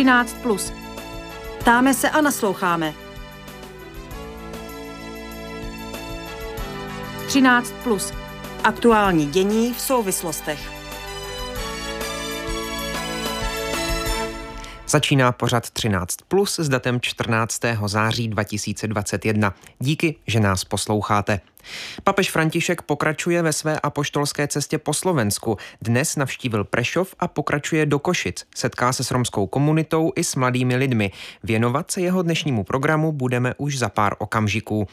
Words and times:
13. 0.00 0.36
Plus. 0.42 0.72
Ptáme 1.58 1.94
se 1.94 2.10
a 2.10 2.20
nasloucháme. 2.20 2.94
13. 7.26 7.74
Plus. 7.84 8.12
Aktuální 8.64 9.26
dění 9.26 9.74
v 9.74 9.80
souvislostech. 9.80 10.70
Začíná 14.88 15.32
pořad 15.32 15.70
13 15.70 16.16
plus 16.28 16.58
s 16.58 16.68
datem 16.68 17.00
14. 17.00 17.60
září 17.86 18.28
2021. 18.28 19.54
Díky, 19.78 20.16
že 20.26 20.40
nás 20.40 20.64
posloucháte. 20.64 21.40
Papež 22.04 22.30
František 22.30 22.82
pokračuje 22.82 23.42
ve 23.42 23.52
své 23.52 23.80
apoštolské 23.80 24.48
cestě 24.48 24.78
po 24.78 24.94
Slovensku. 24.94 25.56
Dnes 25.82 26.16
navštívil 26.16 26.64
Prešov 26.64 27.14
a 27.20 27.28
pokračuje 27.28 27.86
do 27.86 27.98
Košic. 27.98 28.46
Setká 28.56 28.92
se 28.92 29.04
s 29.04 29.10
romskou 29.10 29.46
komunitou 29.46 30.12
i 30.16 30.24
s 30.24 30.34
mladými 30.34 30.76
lidmi. 30.76 31.10
Věnovat 31.42 31.90
se 31.90 32.00
jeho 32.00 32.22
dnešnímu 32.22 32.64
programu 32.64 33.12
budeme 33.12 33.54
už 33.58 33.78
za 33.78 33.88
pár 33.88 34.14
okamžiků. 34.18 34.86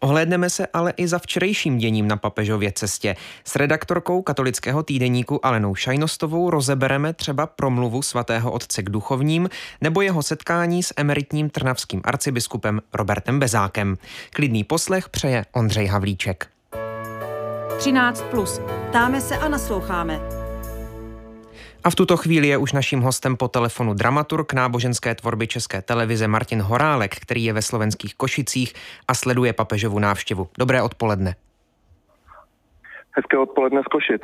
Ohlédneme 0.00 0.50
se 0.50 0.66
ale 0.66 0.92
i 0.96 1.08
za 1.08 1.18
včerejším 1.18 1.78
děním 1.78 2.08
na 2.08 2.16
papežově 2.16 2.72
cestě. 2.72 3.16
S 3.44 3.56
redaktorkou 3.56 4.22
katolického 4.22 4.82
týdeníku 4.82 5.46
Alenou 5.46 5.74
Šajnostovou 5.74 6.50
rozebereme 6.50 7.12
třeba 7.12 7.46
promluvu 7.46 8.02
svatého 8.02 8.52
otce 8.52 8.82
k 8.82 8.90
duchovním 8.90 9.48
nebo 9.80 10.00
jeho 10.02 10.22
setkání 10.22 10.82
s 10.82 10.94
emeritním 10.96 11.50
trnavským 11.50 12.00
arcibiskupem 12.04 12.80
Robertem 12.92 13.40
Bezákem. 13.40 13.96
Klidný 14.30 14.64
poslech 14.64 15.08
přeje 15.08 15.44
Ondřej 15.52 15.86
Havlík. 15.86 16.11
Havlíček. 16.12 16.46
13. 17.78 18.22
Plus. 18.30 18.60
Ptáme 18.88 19.20
se 19.20 19.36
a 19.36 19.48
nasloucháme. 19.48 20.20
A 21.84 21.90
v 21.90 21.94
tuto 21.94 22.16
chvíli 22.16 22.48
je 22.48 22.56
už 22.56 22.72
naším 22.72 23.00
hostem 23.00 23.36
po 23.36 23.48
telefonu 23.48 23.94
dramaturg 23.94 24.52
náboženské 24.52 25.14
tvorby 25.14 25.46
České 25.46 25.82
televize 25.82 26.28
Martin 26.28 26.60
Horálek, 26.60 27.14
který 27.16 27.44
je 27.44 27.52
ve 27.52 27.62
slovenských 27.62 28.14
Košicích 28.14 28.74
a 29.08 29.14
sleduje 29.14 29.52
papežovu 29.52 29.98
návštěvu. 29.98 30.48
Dobré 30.58 30.82
odpoledne. 30.82 31.34
Hezké 33.16 33.38
odpoledne 33.38 33.80
z 33.82 33.84
Košic. 33.84 34.22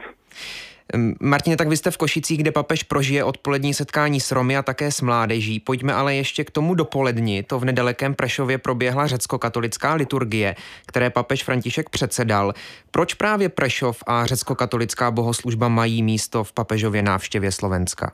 Martine, 1.21 1.57
tak 1.57 1.69
vy 1.69 1.77
jste 1.77 1.91
v 1.91 1.97
Košicích, 1.97 2.39
kde 2.39 2.53
papež 2.53 2.83
prožije 2.83 3.25
odpolední 3.25 3.75
setkání 3.75 4.21
s 4.21 4.33
Romy 4.33 4.57
a 4.57 4.63
také 4.63 4.91
s 4.91 5.01
mládeží. 5.01 5.61
Pojďme 5.61 5.95
ale 5.95 6.15
ještě 6.15 6.45
k 6.45 6.51
tomu 6.51 6.75
dopoledni. 6.75 7.43
To 7.43 7.59
v 7.59 7.65
nedalekém 7.65 8.15
Prešově 8.15 8.59
proběhla 8.59 9.07
řecko-katolická 9.07 9.95
liturgie, 9.95 10.55
které 10.87 11.11
papež 11.11 11.45
František 11.45 11.91
předsedal. 11.91 12.53
Proč 12.91 13.15
právě 13.15 13.49
Prešov 13.49 14.03
a 14.07 14.27
řecko-katolická 14.27 15.11
bohoslužba 15.11 15.69
mají 15.69 16.03
místo 16.03 16.45
v 16.45 16.53
papežově 16.53 17.03
návštěvě 17.03 17.53
Slovenska? 17.53 18.13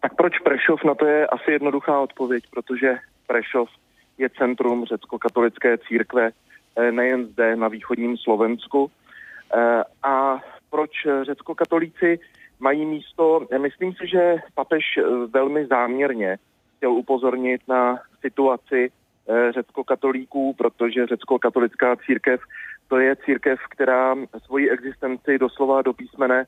Tak 0.00 0.14
proč 0.16 0.38
Prešov? 0.38 0.84
Na 0.84 0.94
to 0.94 1.06
je 1.06 1.26
asi 1.26 1.50
jednoduchá 1.50 2.00
odpověď, 2.00 2.44
protože 2.50 2.96
Prešov 3.26 3.68
je 4.18 4.30
centrum 4.38 4.84
řecko-katolické 4.84 5.78
církve 5.78 6.30
eh, 6.76 6.92
nejen 6.92 7.26
zde 7.26 7.56
na 7.56 7.68
východním 7.68 8.16
Slovensku, 8.16 8.90
a 10.02 10.40
proč 10.70 10.90
řecko-katolíci 11.22 12.18
mají 12.60 12.86
místo? 12.86 13.46
Myslím 13.58 13.92
si, 13.92 14.06
že 14.06 14.36
papež 14.54 14.84
eh, 14.98 15.02
velmi 15.26 15.66
záměrně 15.66 16.38
chtěl 16.76 16.92
upozornit 16.92 17.60
na 17.68 17.98
situaci 18.20 18.90
eh, 19.28 19.52
řecko-katolíků, 19.52 20.54
protože 20.54 21.06
řecko-katolická 21.06 21.96
církev 21.96 22.40
to 22.88 22.98
je 22.98 23.16
církev, 23.16 23.60
která 23.70 24.14
svoji 24.44 24.70
existenci 24.70 25.38
doslova 25.38 25.82
do 25.82 25.92
písmene 25.92 26.44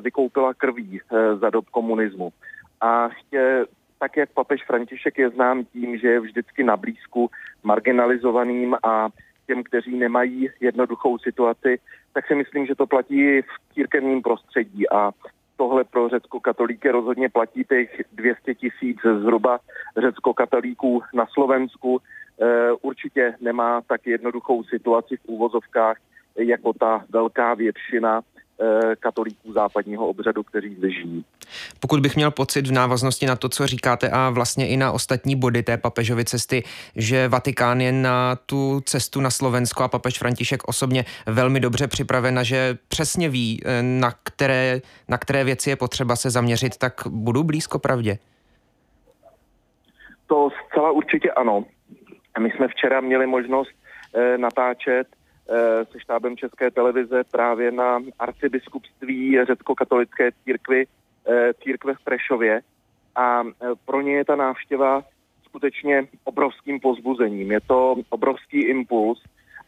vykoupila 0.00 0.54
krví 0.54 1.00
za 1.40 1.50
dob 1.50 1.64
komunismu. 1.70 2.32
A 2.80 3.08
chtě, 3.08 3.64
tak 3.98 4.16
jak 4.16 4.30
papež 4.30 4.64
František 4.66 5.18
je 5.18 5.30
znám 5.30 5.64
tím, 5.64 5.98
že 5.98 6.08
je 6.08 6.20
vždycky 6.20 6.64
na 6.64 6.76
blízku 6.76 7.30
marginalizovaným 7.62 8.76
a 8.82 9.08
těm, 9.50 9.62
kteří 9.62 9.98
nemají 9.98 10.48
jednoduchou 10.60 11.18
situaci, 11.18 11.78
tak 12.14 12.26
si 12.26 12.34
myslím, 12.34 12.66
že 12.66 12.74
to 12.74 12.86
platí 12.86 13.42
v 13.42 13.74
církevním 13.74 14.22
prostředí 14.22 14.90
a 14.90 15.10
tohle 15.56 15.84
pro 15.84 16.08
řecko-katolíky 16.08 16.90
rozhodně 16.90 17.28
platí 17.28 17.64
těch 17.64 18.02
200 18.12 18.54
tisíc 18.54 18.98
zhruba 19.02 19.58
řecko-katolíků 19.96 21.02
na 21.14 21.26
Slovensku. 21.34 21.98
E, 21.98 22.02
určitě 22.72 23.34
nemá 23.40 23.80
tak 23.80 24.06
jednoduchou 24.06 24.64
situaci 24.64 25.16
v 25.16 25.26
úvozovkách 25.26 25.96
jako 26.38 26.72
ta 26.72 27.04
velká 27.10 27.54
většina 27.54 28.22
katolíků 29.00 29.52
západního 29.52 30.08
obřadu, 30.08 30.42
kteří 30.42 30.74
zde 30.74 30.90
žijí. 30.90 31.24
Pokud 31.80 32.00
bych 32.00 32.16
měl 32.16 32.30
pocit 32.30 32.66
v 32.66 32.72
návaznosti 32.72 33.26
na 33.26 33.36
to, 33.36 33.48
co 33.48 33.66
říkáte 33.66 34.10
a 34.10 34.30
vlastně 34.30 34.68
i 34.68 34.76
na 34.76 34.92
ostatní 34.92 35.36
body 35.36 35.62
té 35.62 35.76
papežovy 35.76 36.24
cesty, 36.24 36.62
že 36.96 37.28
Vatikán 37.28 37.80
je 37.80 37.92
na 37.92 38.36
tu 38.36 38.80
cestu 38.80 39.20
na 39.20 39.30
Slovensko 39.30 39.82
a 39.82 39.88
papež 39.88 40.18
František 40.18 40.68
osobně 40.68 41.04
velmi 41.26 41.60
dobře 41.60 41.88
připraven 41.88 42.38
a 42.38 42.42
že 42.42 42.78
přesně 42.88 43.28
ví, 43.28 43.60
eh, 43.64 43.82
na 43.82 44.12
které, 44.22 44.80
na 45.08 45.18
které 45.18 45.44
věci 45.44 45.70
je 45.70 45.76
potřeba 45.76 46.16
se 46.16 46.30
zaměřit, 46.30 46.76
tak 46.76 46.92
budu 47.06 47.44
blízko 47.44 47.78
pravdě? 47.78 48.18
To 50.26 50.48
zcela 50.66 50.90
určitě 50.90 51.30
ano. 51.30 51.64
My 52.38 52.50
jsme 52.50 52.68
včera 52.68 53.00
měli 53.00 53.26
možnost 53.26 53.70
eh, 54.14 54.38
natáčet 54.38 55.06
Eh, 55.06 55.19
se 55.92 56.00
štábem 56.00 56.36
České 56.36 56.70
televize 56.70 57.24
právě 57.30 57.72
na 57.72 57.98
arcibiskupství 58.18 59.44
řecko-katolické 59.44 60.30
církvy, 60.44 60.86
eh, 61.28 61.54
církve 61.54 61.94
v 61.94 62.04
Prešově. 62.04 62.60
A 63.16 63.42
eh, 63.42 63.66
pro 63.84 64.00
ně 64.00 64.12
je 64.16 64.24
ta 64.24 64.36
návštěva 64.36 65.02
skutečně 65.44 66.06
obrovským 66.24 66.80
pozbuzením. 66.80 67.52
Je 67.52 67.60
to 67.60 67.96
obrovský 68.10 68.60
impuls 68.60 69.22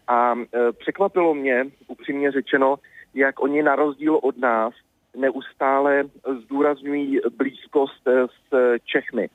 a 0.09 0.35
překvapilo 0.79 1.35
mě, 1.35 1.65
upřímně 1.89 2.33
řečeno, 2.33 2.77
jak 3.15 3.43
oni 3.43 3.63
na 3.63 3.77
rozdíl 3.77 4.21
od 4.23 4.39
nás 4.39 4.75
neustále 5.17 6.05
zdůrazňují 6.43 7.21
blízkost 7.37 8.03
s 8.07 8.79
Čechmi. 8.85 9.29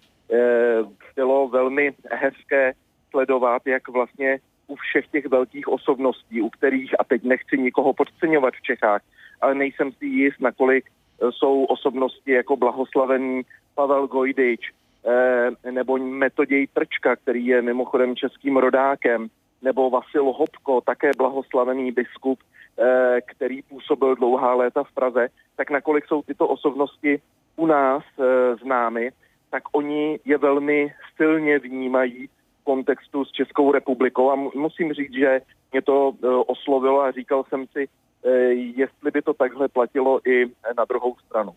Bylo 1.16 1.48
velmi 1.48 1.94
hezké 2.12 2.74
sledovat, 3.12 3.62
jak 3.66 3.88
vlastně 3.88 4.40
u 4.68 4.76
všech 4.76 5.08
těch 5.08 5.26
velkých 5.26 5.68
osobností, 5.68 6.42
u 6.42 6.50
kterých, 6.50 7.00
a 7.00 7.04
teď 7.04 7.24
nechci 7.24 7.58
nikoho 7.58 7.94
podceňovat 7.94 8.54
v 8.54 8.62
Čechách, 8.62 9.02
ale 9.42 9.56
nejsem 9.56 9.92
si 9.92 10.06
jist, 10.06 10.40
nakolik 10.40 10.86
e, 10.86 11.32
jsou 11.32 11.64
osobnosti 11.64 12.32
jako 12.32 12.56
blahoslavený 12.58 13.42
Pavel 13.78 14.08
Gojdič, 14.08 14.74
eh, 15.06 15.72
nebo 15.72 15.98
Metoděj 15.98 16.68
Trčka, 16.74 17.16
který 17.16 17.46
je 17.46 17.62
mimochodem 17.62 18.16
českým 18.16 18.58
rodákem, 18.58 19.28
nebo 19.62 19.90
Vasil 19.90 20.24
Hopko, 20.24 20.82
také 20.82 21.12
blahoslavený 21.18 21.92
biskup, 21.92 22.40
eh, 22.42 23.22
který 23.22 23.62
působil 23.62 24.16
dlouhá 24.16 24.54
léta 24.54 24.84
v 24.84 24.94
Praze, 24.94 25.28
tak 25.56 25.70
nakolik 25.70 26.06
jsou 26.08 26.22
tyto 26.22 26.48
osobnosti 26.48 27.22
u 27.56 27.66
nás 27.66 28.04
eh, 28.20 28.56
známy, 28.56 29.12
tak 29.52 29.64
oni 29.72 30.20
je 30.26 30.38
velmi 30.38 30.94
silně 31.16 31.60
vnímají 31.60 32.30
kontextu 32.68 33.26
s 33.26 33.32
Českou 33.32 33.72
republikou 33.72 34.32
a 34.32 34.36
musím 34.56 34.94
říct, 34.94 35.14
že 35.14 35.42
mě 35.72 35.82
to 35.82 36.12
e, 36.12 36.28
oslovilo 36.28 37.02
a 37.02 37.12
říkal 37.12 37.44
jsem 37.50 37.66
si, 37.72 37.88
e, 38.26 38.30
jestli 38.54 39.12
by 39.14 39.22
to 39.22 39.34
takhle 39.34 39.68
platilo 39.68 40.20
i 40.28 40.46
na 40.78 40.86
druhou 40.90 41.16
stranu. 41.26 41.52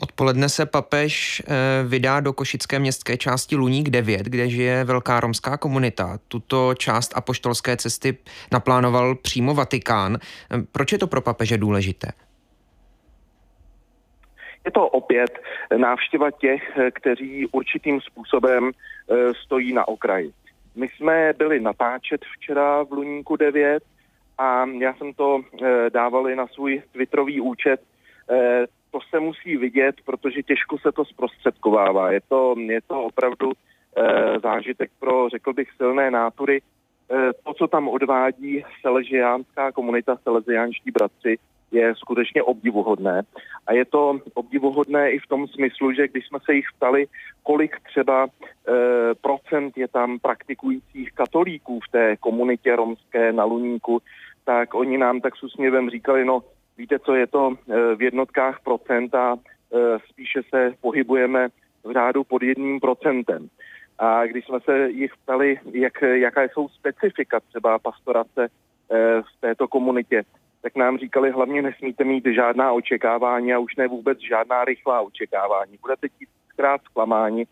Odpoledne 0.00 0.48
se 0.48 0.66
papež 0.66 1.42
e, 1.42 1.44
vydá 1.88 2.20
do 2.20 2.32
košické 2.32 2.78
městské 2.78 3.16
části 3.16 3.56
Luník 3.56 3.90
9, 3.90 4.26
kde 4.26 4.48
žije 4.48 4.84
velká 4.84 5.20
romská 5.20 5.56
komunita. 5.56 6.18
Tuto 6.28 6.74
část 6.74 7.16
apoštolské 7.16 7.76
cesty 7.76 8.18
naplánoval 8.52 9.14
přímo 9.14 9.54
Vatikán. 9.54 10.18
Proč 10.72 10.92
je 10.92 10.98
to 10.98 11.06
pro 11.06 11.20
papeže 11.20 11.58
důležité? 11.58 12.08
Je 14.64 14.70
to 14.70 14.88
opět 14.88 15.38
návštěva 15.76 16.30
těch, 16.30 16.78
kteří 16.92 17.46
určitým 17.52 18.00
způsobem 18.00 18.70
eh, 18.70 19.34
stojí 19.34 19.72
na 19.72 19.88
okraji. 19.88 20.30
My 20.76 20.88
jsme 20.88 21.32
byli 21.38 21.60
natáčet 21.60 22.20
včera 22.24 22.82
v 22.82 22.92
Luníku 22.92 23.36
9 23.36 23.82
a 24.38 24.66
já 24.66 24.94
jsem 24.94 25.12
to 25.12 25.40
eh, 25.40 25.90
dával 25.90 26.28
i 26.28 26.36
na 26.36 26.46
svůj 26.46 26.82
Twitterový 26.92 27.40
účet. 27.40 27.80
Eh, 28.30 28.66
to 28.90 28.98
se 29.10 29.20
musí 29.20 29.56
vidět, 29.56 29.94
protože 30.04 30.42
těžko 30.42 30.78
se 30.78 30.92
to 30.92 31.04
zprostředkovává. 31.04 32.12
Je 32.12 32.20
to, 32.28 32.54
je 32.58 32.80
to 32.86 33.04
opravdu 33.04 33.52
zážitek 34.42 34.90
pro, 35.00 35.28
řekl 35.28 35.52
bych, 35.52 35.68
silné 35.76 36.10
nátury. 36.10 36.62
To, 37.44 37.54
co 37.54 37.66
tam 37.66 37.88
odvádí 37.88 38.64
seležiánská 38.80 39.72
komunita, 39.72 40.16
seleziánští 40.22 40.90
bratři, 40.90 41.38
je 41.72 41.94
skutečně 41.94 42.42
obdivuhodné. 42.42 43.22
A 43.66 43.72
je 43.72 43.84
to 43.84 44.20
obdivuhodné 44.34 45.10
i 45.10 45.18
v 45.18 45.26
tom 45.26 45.48
smyslu, 45.48 45.92
že 45.92 46.08
když 46.08 46.26
jsme 46.26 46.38
se 46.44 46.54
jich 46.54 46.66
ptali, 46.76 47.06
kolik 47.42 47.76
třeba 47.80 48.26
e, 48.26 48.28
procent 49.14 49.78
je 49.78 49.88
tam 49.88 50.18
praktikujících 50.18 51.12
katolíků 51.12 51.80
v 51.80 51.92
té 51.92 52.16
komunitě 52.16 52.76
romské 52.76 53.32
na 53.32 53.44
Luníku, 53.44 54.02
tak 54.44 54.74
oni 54.74 54.98
nám 54.98 55.20
tak 55.20 55.36
s 55.36 55.42
úsměvem 55.42 55.90
říkali, 55.90 56.24
no 56.24 56.42
víte 56.78 56.98
co, 56.98 57.14
je 57.14 57.26
to 57.26 57.52
e, 57.52 57.96
v 57.96 58.02
jednotkách 58.02 58.60
procent 58.60 59.14
a 59.14 59.36
spíše 60.08 60.40
se 60.50 60.74
pohybujeme 60.80 61.48
v 61.84 61.92
řádu 61.92 62.24
pod 62.24 62.42
jedním 62.42 62.80
procentem. 62.80 63.48
A 63.98 64.26
když 64.26 64.44
jsme 64.44 64.60
se 64.60 64.90
jich 64.90 65.12
ptali, 65.22 65.58
jak, 65.72 66.02
jaká 66.02 66.42
jsou 66.42 66.68
specifika 66.68 67.40
třeba 67.40 67.78
pastorace 67.78 68.48
v 69.20 69.40
této 69.40 69.68
komunitě, 69.68 70.22
tak 70.62 70.76
nám 70.76 70.98
říkali, 70.98 71.30
hlavně 71.30 71.62
nesmíte 71.62 72.04
mít 72.04 72.24
žádná 72.26 72.72
očekávání 72.72 73.52
a 73.52 73.58
už 73.58 73.76
ne 73.76 73.88
vůbec 73.88 74.18
žádná 74.20 74.64
rychlá 74.64 75.00
očekávání. 75.00 75.78
Budete 75.80 76.08
tisíckrát 76.08 76.80
zklamáni 76.84 77.46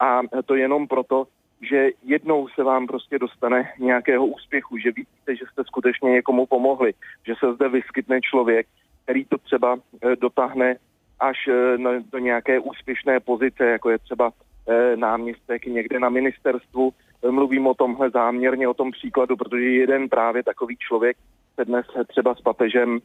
a 0.00 0.20
to 0.44 0.54
jenom 0.54 0.88
proto, 0.88 1.26
že 1.60 1.88
jednou 2.02 2.48
se 2.48 2.62
vám 2.62 2.86
prostě 2.86 3.18
dostane 3.18 3.72
nějakého 3.78 4.26
úspěchu, 4.26 4.78
že 4.78 4.92
vidíte, 4.92 5.36
že 5.36 5.44
jste 5.52 5.64
skutečně 5.64 6.10
někomu 6.10 6.46
pomohli, 6.46 6.92
že 7.26 7.34
se 7.40 7.54
zde 7.54 7.68
vyskytne 7.68 8.20
člověk, 8.20 8.66
který 9.02 9.24
to 9.24 9.38
třeba 9.38 9.76
eh, 9.76 10.16
dotáhne 10.16 10.76
až 11.20 11.48
eh, 11.48 11.78
do 12.12 12.18
nějaké 12.18 12.60
úspěšné 12.60 13.20
pozice, 13.20 13.64
jako 13.64 13.90
je 13.90 13.98
třeba 13.98 14.30
eh, 14.68 14.96
náměstek 14.96 15.66
někde 15.66 16.00
na 16.00 16.08
ministerstvu. 16.08 16.90
Mluvím 17.30 17.66
o 17.66 17.74
tomhle 17.74 18.10
záměrně, 18.10 18.68
o 18.68 18.74
tom 18.74 18.90
příkladu, 18.90 19.36
protože 19.36 19.64
jeden 19.64 20.08
právě 20.08 20.42
takový 20.42 20.76
člověk 20.76 21.16
dnes 21.64 21.86
třeba 22.08 22.34
s 22.34 22.40
papežem 22.40 23.00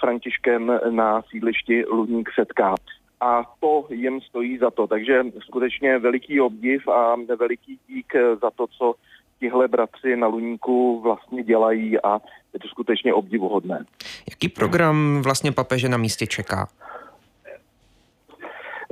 Františkem 0.00 0.72
na 0.90 1.22
sídlišti 1.22 1.84
Ludník 1.84 2.28
setká 2.34 2.74
a 3.20 3.44
to 3.60 3.86
jim 3.90 4.20
stojí 4.20 4.58
za 4.58 4.70
to. 4.70 4.86
Takže 4.86 5.24
skutečně 5.40 5.98
veliký 5.98 6.40
obdiv 6.40 6.88
a 6.88 7.14
veliký 7.38 7.78
dík 7.88 8.12
za 8.42 8.50
to, 8.50 8.66
co 8.66 8.94
tihle 9.38 9.68
bratři 9.68 10.16
na 10.16 10.26
Luníku 10.26 11.00
vlastně 11.00 11.42
dělají 11.42 12.00
a 12.00 12.18
je 12.52 12.60
to 12.60 12.68
skutečně 12.68 13.14
obdivuhodné. 13.14 13.84
Jaký 14.30 14.48
program 14.48 15.22
vlastně 15.22 15.52
papeže 15.52 15.88
na 15.88 15.96
místě 15.96 16.26
čeká? 16.26 16.68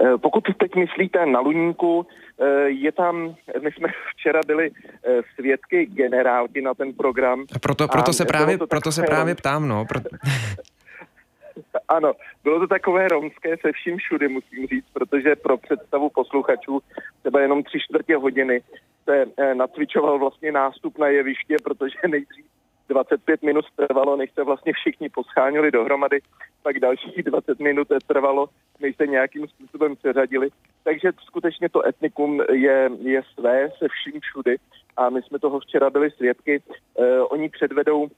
Eh, 0.05 0.19
pokud 0.19 0.45
teď 0.59 0.75
myslíte 0.75 1.27
na 1.27 1.41
Luníku, 1.41 2.07
eh, 2.07 2.32
je 2.67 2.93
tam, 2.93 3.35
my 3.63 3.73
jsme 3.73 3.89
včera 4.17 4.41
byli 4.47 4.71
eh, 4.71 5.21
svědky 5.35 5.87
generálky 5.87 6.63
na 6.63 6.75
ten 6.75 6.93
program. 6.93 7.45
A 7.57 7.59
proto, 7.59 7.89
proto, 7.89 8.11
a 8.11 8.13
se, 8.13 8.25
právě, 8.25 8.59
proto 8.59 8.93
se 8.93 9.03
právě 9.03 9.35
ptám, 9.35 9.69
no. 9.69 9.85
Proto... 9.85 10.09
Ano, 11.89 12.13
bylo 12.45 12.61
to 12.61 12.67
takové 12.67 13.09
romské 13.09 13.57
se 13.57 13.73
vším 13.73 13.97
všudy, 13.97 14.29
musím 14.29 14.67
říct, 14.67 14.87
protože 14.93 15.37
pro 15.37 15.57
představu 15.57 16.11
posluchačů 16.11 16.81
třeba 17.21 17.41
jenom 17.41 17.63
tři 17.63 17.79
čtvrtě 17.81 18.17
hodiny 18.17 18.63
se 19.05 19.25
eh, 19.37 19.55
natvičoval 19.55 20.19
vlastně 20.19 20.53
nástup 20.53 20.99
na 20.99 21.07
jeviště, 21.09 21.57
protože 21.65 21.99
nejdřív 22.09 22.45
25 22.89 23.43
minut 23.43 23.65
trvalo, 23.77 24.17
než 24.17 24.31
se 24.33 24.45
vlastně 24.45 24.73
všichni 24.73 25.09
poschánili 25.09 25.71
dohromady, 25.71 26.21
pak 26.63 26.79
dalších 26.81 27.23
20 27.23 27.59
minut 27.61 27.89
trvalo, 28.07 28.49
než 28.81 28.97
se 28.97 29.07
nějakým 29.07 29.49
způsobem 29.49 29.97
přeřadili. 29.97 30.49
Takže 30.85 31.13
skutečně 31.27 31.69
to 31.69 31.87
etnikum 31.87 32.41
je, 32.53 32.91
je 33.01 33.23
své 33.35 33.71
se 33.79 33.87
vším 33.89 34.21
všudy 34.21 34.57
a 34.97 35.11
my 35.11 35.23
jsme 35.23 35.39
toho 35.39 35.61
včera 35.61 35.91
byli 35.91 36.11
svědky. 36.11 36.63
Eh, 36.99 37.21
oni 37.21 37.49
předvedou 37.49 38.09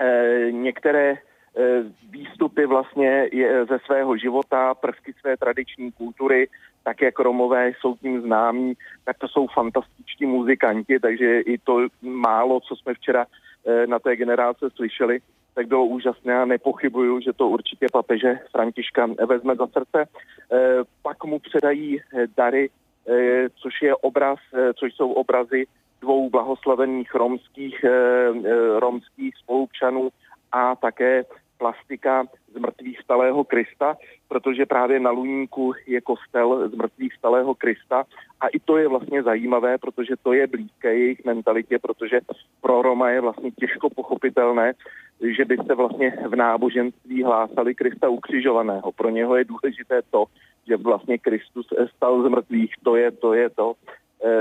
eh, 0.00 0.52
některé 0.52 1.18
Eh, 1.56 1.82
výstupy 2.10 2.66
vlastně 2.66 3.28
ze 3.68 3.78
svého 3.86 4.16
života, 4.16 4.74
prvky 4.74 5.12
své 5.20 5.36
tradiční 5.36 5.92
kultury, 5.92 6.48
tak 6.84 7.02
jak 7.02 7.18
Romové 7.18 7.68
jsou 7.68 7.96
tím 7.96 8.20
známí, 8.20 8.74
tak 9.04 9.18
to 9.18 9.28
jsou 9.28 9.46
fantastičtí 9.46 10.26
muzikanti, 10.26 11.00
takže 11.00 11.40
i 11.40 11.58
to 11.58 11.86
málo, 12.02 12.60
co 12.60 12.76
jsme 12.76 12.94
včera 12.94 13.26
na 13.86 13.98
té 13.98 14.16
generace 14.16 14.70
slyšeli, 14.70 15.18
tak 15.54 15.66
bylo 15.66 15.84
úžasné 15.86 16.38
a 16.38 16.44
nepochybuju, 16.44 17.20
že 17.20 17.32
to 17.32 17.48
určitě 17.48 17.86
papeže 17.92 18.38
Františka 18.52 19.06
vezme 19.26 19.56
za 19.56 19.66
srdce. 19.66 20.04
Eh, 20.04 20.58
pak 21.02 21.24
mu 21.24 21.38
předají 21.38 22.00
dary, 22.36 22.70
což 23.62 23.82
je 23.82 23.96
obraz, 23.96 24.38
což 24.74 24.94
jsou 24.94 25.12
obrazy 25.12 25.66
dvou 26.00 26.30
blahoslavených 26.30 27.14
romských, 27.14 27.84
romských 28.78 29.36
spolupčanů 29.36 30.08
a 30.52 30.76
také 30.76 31.24
plastika 31.64 32.28
z 32.52 32.56
mrtvých 32.60 33.00
stalého 33.00 33.44
Krista, 33.44 33.96
protože 34.28 34.66
právě 34.66 35.00
na 35.00 35.10
Luníku 35.10 35.72
je 35.86 36.00
kostel 36.00 36.68
z 36.68 36.74
mrtvých 36.74 37.14
stalého 37.14 37.54
Krista. 37.54 38.04
A 38.40 38.48
i 38.48 38.60
to 38.60 38.76
je 38.76 38.88
vlastně 38.88 39.22
zajímavé, 39.22 39.78
protože 39.78 40.14
to 40.22 40.32
je 40.32 40.46
blízké 40.46 40.94
jejich 40.94 41.24
mentalitě, 41.24 41.78
protože 41.78 42.20
pro 42.60 42.82
Roma 42.82 43.10
je 43.10 43.20
vlastně 43.20 43.50
těžko 43.50 43.90
pochopitelné, 43.90 44.72
že 45.36 45.44
by 45.44 45.56
se 45.56 45.74
vlastně 45.74 46.12
v 46.28 46.36
náboženství 46.36 47.22
hlásali 47.22 47.74
Krista 47.74 48.08
ukřižovaného. 48.08 48.92
Pro 48.92 49.08
něho 49.08 49.36
je 49.36 49.44
důležité 49.44 50.02
to, 50.10 50.24
že 50.68 50.76
vlastně 50.76 51.18
Kristus 51.18 51.66
stal 51.96 52.22
z 52.22 52.28
mrtvých, 52.28 52.74
to 52.84 52.96
je 52.96 53.10
to, 53.10 53.34
je 53.34 53.50
to 53.50 53.74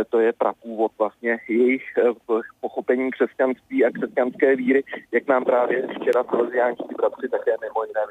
to 0.09 0.19
je 0.19 0.33
prapůvod 0.33 0.91
vlastně 0.99 1.37
jejich 1.49 1.83
eh, 1.97 2.35
pochopení 2.61 3.11
křesťanství 3.11 3.85
a 3.85 3.91
křesťanské 3.91 4.55
víry, 4.55 4.83
jak 5.11 5.27
nám 5.27 5.45
právě 5.45 5.87
včera 5.87 6.23
salesiánští 6.23 6.95
bratři 6.97 7.29
také 7.29 7.51
mimo 7.61 7.83
jiné 7.83 8.01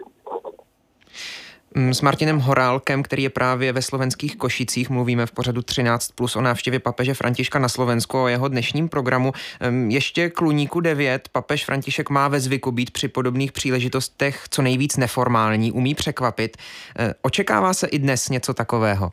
mm, 1.75 1.95
s 1.95 2.01
Martinem 2.01 2.39
Horálkem, 2.39 3.03
který 3.03 3.23
je 3.23 3.31
právě 3.31 3.73
ve 3.73 3.83
slovenských 3.83 4.37
Košicích. 4.37 4.91
Mluvíme 4.91 5.27
v 5.27 5.33
pořadu 5.33 5.63
13 5.63 6.09
plus 6.09 6.37
o 6.37 6.41
návštěvě 6.41 6.81
papeže 6.81 7.15
Františka 7.15 7.59
na 7.59 7.69
Slovensku 7.69 8.23
o 8.23 8.29
jeho 8.29 8.49
dnešním 8.49 8.89
programu. 8.89 9.33
Ještě 9.89 10.31
k 10.31 10.41
Luníku 10.41 10.81
9. 10.81 11.29
Papež 11.33 11.65
František 11.65 12.11
má 12.11 12.29
ve 12.29 12.41
zvyku 12.41 12.73
být 12.73 12.91
při 12.91 13.09
podobných 13.09 13.53
příležitostech 13.53 14.45
co 14.51 14.63
nejvíc 14.63 14.97
neformální, 14.97 15.73
umí 15.73 15.95
překvapit. 15.95 16.57
Eh, 16.99 17.15
očekává 17.23 17.75
se 17.75 17.87
i 17.87 17.99
dnes 17.99 18.29
něco 18.29 18.55
takového? 18.55 19.13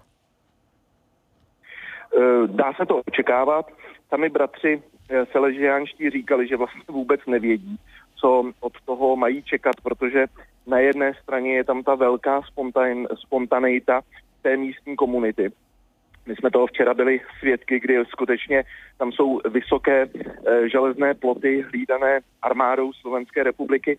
Eh, 2.20 2.48
dá 2.48 2.74
se 2.74 2.86
to 2.86 3.02
očekávat. 3.08 3.66
Sami 4.10 4.30
bratři 4.30 4.82
eh, 5.10 5.26
Seležiánští 5.32 6.10
říkali, 6.10 6.48
že 6.48 6.58
vlastně 6.58 6.82
vůbec 6.88 7.22
nevědí, 7.28 7.78
co 8.16 8.52
od 8.60 8.74
toho 8.86 9.16
mají 9.16 9.44
čekat, 9.44 9.76
protože 9.84 10.26
na 10.68 10.80
jedné 10.80 11.14
straně 11.24 11.56
je 11.56 11.64
tam 11.64 11.84
ta 11.84 11.96
velká 11.96 12.42
spontan, 12.42 13.08
spontaneita 13.16 14.02
té 14.42 14.58
místní 14.58 14.96
komunity. 14.96 15.52
My 16.26 16.36
jsme 16.36 16.52
toho 16.52 16.68
včera 16.68 16.94
byli 16.94 17.22
svědky, 17.40 17.80
kdy 17.80 18.06
skutečně 18.06 18.64
tam 18.98 19.12
jsou 19.12 19.40
vysoké 19.50 20.02
e, 20.02 20.70
železné 20.70 21.14
ploty 21.14 21.62
hlídané 21.62 22.20
armádou 22.42 22.94
Slovenské 22.94 23.44
republiky 23.44 23.98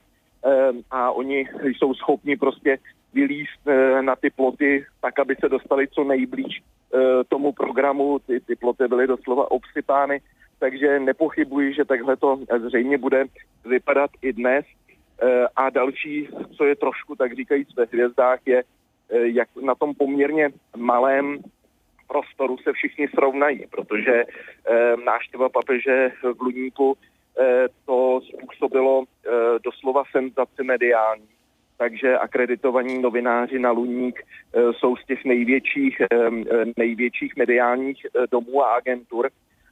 a 0.91 1.11
oni 1.11 1.49
jsou 1.63 1.95
schopni 1.95 2.37
prostě 2.37 2.79
vylíst 3.15 3.69
e, 3.69 4.03
na 4.03 4.17
ty 4.17 4.31
ploty 4.31 4.87
tak, 5.01 5.19
aby 5.19 5.37
se 5.37 5.49
dostali 5.49 5.89
co 5.89 6.05
nejblíž 6.05 6.63
Eh, 6.95 7.25
tomu 7.29 7.53
programu, 7.53 8.19
ty, 8.19 8.41
ty 8.41 8.57
ploty 8.57 8.89
byly 8.89 9.07
doslova 9.07 9.51
obsypány, 9.51 10.21
takže 10.59 11.01
nepochybuji, 11.01 11.75
že 11.75 11.85
takhle 11.85 12.17
to 12.17 12.39
zřejmě 12.67 12.99
bude 12.99 13.25
vypadat 13.65 14.11
i 14.23 14.33
dnes. 14.33 14.65
Eh, 15.23 15.47
a 15.57 15.71
další, 15.71 16.29
co 16.57 16.65
je 16.65 16.77
trošku, 16.77 17.17
tak 17.17 17.37
říkajíc, 17.37 17.69
ve 17.77 17.85
hvězdách, 17.85 18.39
je, 18.47 18.63
eh, 19.11 19.29
jak 19.29 19.49
na 19.63 19.75
tom 19.75 19.95
poměrně 19.95 20.51
malém 20.77 21.39
prostoru 22.09 22.59
se 22.59 22.73
všichni 22.73 23.09
srovnají, 23.09 23.67
protože 23.71 24.25
návštěva 25.05 25.49
papeže 25.49 26.13
v 26.23 26.41
Ludníku 26.41 26.97
to 27.87 28.21
způsobilo 28.21 29.05
doslova 29.65 30.03
senzaci 30.13 30.63
mediální 30.63 31.29
takže 31.81 32.19
akreditovaní 32.19 33.03
novináři 33.03 33.59
na 33.59 33.71
Luník 33.71 34.21
eh, 34.21 34.73
jsou 34.73 34.97
z 34.97 35.07
těch 35.07 35.25
největších, 35.25 36.01
eh, 36.01 36.07
eh, 36.11 36.65
největších 36.77 37.37
mediálních 37.37 38.07
domů 38.31 38.63
a 38.63 38.75
agentur 38.75 39.31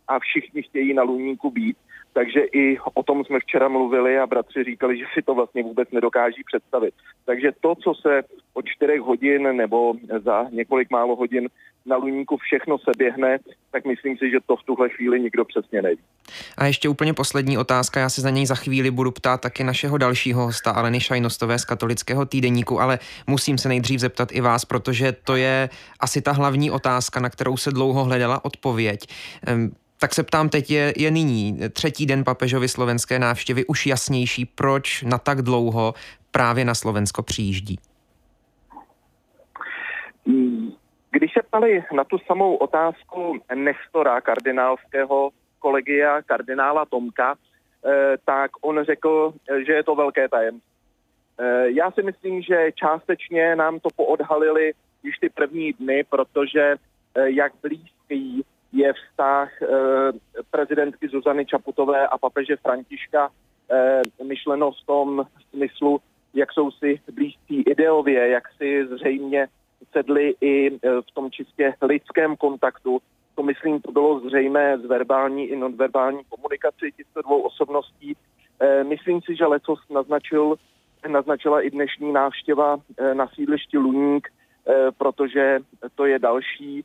a 0.08 0.18
všichni 0.18 0.62
chtějí 0.62 0.94
na 0.94 1.02
Luníku 1.02 1.50
být. 1.50 1.76
Takže 2.18 2.40
i 2.40 2.78
o 2.94 3.02
tom 3.02 3.24
jsme 3.24 3.40
včera 3.40 3.68
mluvili 3.68 4.18
a 4.18 4.26
bratři 4.26 4.64
říkali, 4.64 4.98
že 4.98 5.04
si 5.14 5.22
to 5.22 5.34
vlastně 5.34 5.62
vůbec 5.62 5.88
nedokáží 5.92 6.42
představit. 6.44 6.94
Takže 7.24 7.52
to, 7.60 7.74
co 7.74 7.94
se 7.94 8.22
od 8.54 8.64
čtyřech 8.66 9.00
hodin 9.00 9.56
nebo 9.56 9.94
za 10.24 10.46
několik 10.50 10.90
málo 10.90 11.16
hodin 11.16 11.48
na 11.86 11.96
Luníku 11.96 12.36
všechno 12.36 12.78
se 12.78 12.90
běhne, 12.98 13.38
tak 13.70 13.84
myslím 13.84 14.18
si, 14.18 14.30
že 14.30 14.38
to 14.46 14.56
v 14.56 14.62
tuhle 14.62 14.88
chvíli 14.88 15.20
nikdo 15.20 15.44
přesně 15.44 15.82
neví. 15.82 15.98
A 16.56 16.66
ještě 16.66 16.88
úplně 16.88 17.14
poslední 17.14 17.58
otázka, 17.58 18.00
já 18.00 18.08
se 18.08 18.20
za 18.20 18.30
něj 18.30 18.46
za 18.46 18.54
chvíli 18.54 18.90
budu 18.90 19.10
ptát 19.10 19.40
taky 19.40 19.64
našeho 19.64 19.98
dalšího 19.98 20.44
hosta, 20.44 20.70
Aleny 20.70 21.00
Šajnostové 21.00 21.58
z 21.58 21.64
katolického 21.64 22.26
týdeníku, 22.26 22.80
ale 22.80 22.98
musím 23.26 23.58
se 23.58 23.68
nejdřív 23.68 24.00
zeptat 24.00 24.28
i 24.32 24.40
vás, 24.40 24.64
protože 24.64 25.12
to 25.12 25.36
je 25.36 25.68
asi 26.00 26.22
ta 26.22 26.32
hlavní 26.32 26.70
otázka, 26.70 27.20
na 27.20 27.30
kterou 27.30 27.56
se 27.56 27.70
dlouho 27.70 28.04
hledala 28.04 28.44
odpověď. 28.44 29.00
Tak 30.00 30.14
se 30.14 30.22
ptám 30.22 30.48
teď, 30.48 30.70
je, 30.70 30.92
je 30.96 31.10
nyní 31.10 31.58
třetí 31.72 32.06
den 32.06 32.24
papežovy 32.24 32.68
slovenské 32.68 33.18
návštěvy 33.18 33.66
už 33.66 33.86
jasnější, 33.86 34.44
proč 34.44 35.02
na 35.02 35.18
tak 35.18 35.42
dlouho 35.42 35.94
právě 36.30 36.64
na 36.64 36.74
Slovensko 36.74 37.22
přijíždí? 37.22 37.78
Když 41.10 41.32
se 41.32 41.42
ptali 41.42 41.84
na 41.92 42.04
tu 42.04 42.18
samou 42.18 42.56
otázku 42.56 43.40
Nestora, 43.54 44.20
kardinálského 44.20 45.30
kolegia, 45.58 46.22
kardinála 46.22 46.84
Tomka, 46.84 47.34
eh, 47.34 48.16
tak 48.24 48.50
on 48.60 48.84
řekl, 48.84 49.32
že 49.66 49.72
je 49.72 49.82
to 49.82 49.94
velké 49.94 50.28
tajemství. 50.28 50.70
Eh, 51.40 51.70
já 51.70 51.90
si 51.90 52.02
myslím, 52.02 52.42
že 52.42 52.72
částečně 52.74 53.56
nám 53.56 53.80
to 53.80 53.88
poodhalili 53.96 54.72
již 55.02 55.18
ty 55.18 55.28
první 55.28 55.72
dny, 55.72 56.04
protože 56.10 56.76
jak 57.24 57.52
blízký 57.62 58.44
je 58.72 58.92
vztah 58.92 59.48
prezidentky 60.50 61.08
Zuzany 61.08 61.46
Čaputové 61.46 62.08
a 62.08 62.18
papeže 62.18 62.56
Františka 62.56 63.30
myšleno 64.24 64.70
v 64.70 64.86
tom 64.86 65.26
smyslu, 65.50 66.00
jak 66.34 66.52
jsou 66.52 66.70
si 66.70 67.00
blízcí 67.12 67.62
ideově, 67.62 68.28
jak 68.28 68.44
si 68.56 68.86
zřejmě 68.86 69.48
sedli 69.92 70.34
i 70.40 70.70
v 70.80 71.14
tom 71.14 71.30
čistě 71.30 71.74
lidském 71.82 72.36
kontaktu. 72.36 72.98
To 73.34 73.42
myslím, 73.42 73.80
to 73.80 73.92
bylo 73.92 74.20
zřejmé 74.20 74.78
z 74.78 74.84
verbální 74.84 75.44
i 75.46 75.56
nonverbální 75.56 76.20
komunikaci 76.28 76.92
těchto 76.96 77.22
dvou 77.22 77.40
osobností. 77.40 78.16
Myslím 78.88 79.20
si, 79.22 79.36
že 79.36 79.46
lecos 79.46 79.80
naznačil 79.90 80.56
naznačila 81.06 81.60
i 81.62 81.70
dnešní 81.70 82.12
návštěva 82.12 82.76
eh, 82.98 83.14
na 83.14 83.26
sídlišti 83.34 83.78
Luník, 83.78 84.28
eh, 84.28 84.72
protože 84.98 85.58
to 85.94 86.06
je 86.06 86.18
další 86.18 86.84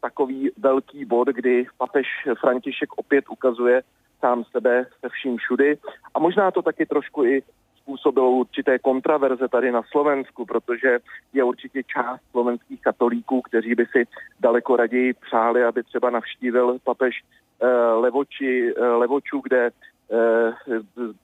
takový 0.00 0.50
velký 0.58 1.04
bod, 1.04 1.28
kdy 1.28 1.66
papež 1.78 2.06
František 2.40 2.98
opět 2.98 3.24
ukazuje 3.28 3.82
sám 4.20 4.44
sebe 4.44 4.86
se 5.00 5.08
vším 5.08 5.36
všudy. 5.36 5.78
A 6.14 6.18
možná 6.18 6.50
to 6.50 6.62
taky 6.62 6.86
trošku 6.86 7.24
i 7.24 7.42
způsobilo 7.76 8.30
určité 8.30 8.78
kontraverze 8.78 9.48
tady 9.48 9.72
na 9.72 9.82
Slovensku, 9.90 10.46
protože 10.46 10.98
je 11.32 11.44
určitě 11.44 11.82
část 11.82 12.20
slovenských 12.30 12.82
katolíků, 12.82 13.42
kteří 13.42 13.74
by 13.74 13.86
si 13.86 14.06
daleko 14.40 14.76
raději 14.76 15.12
přáli, 15.12 15.64
aby 15.64 15.82
třeba 15.82 16.10
navštívil 16.10 16.78
papež 16.84 17.22
Levoči, 18.00 18.74
Levoču, 18.78 19.40
kde 19.44 19.70
Eh, 19.70 19.97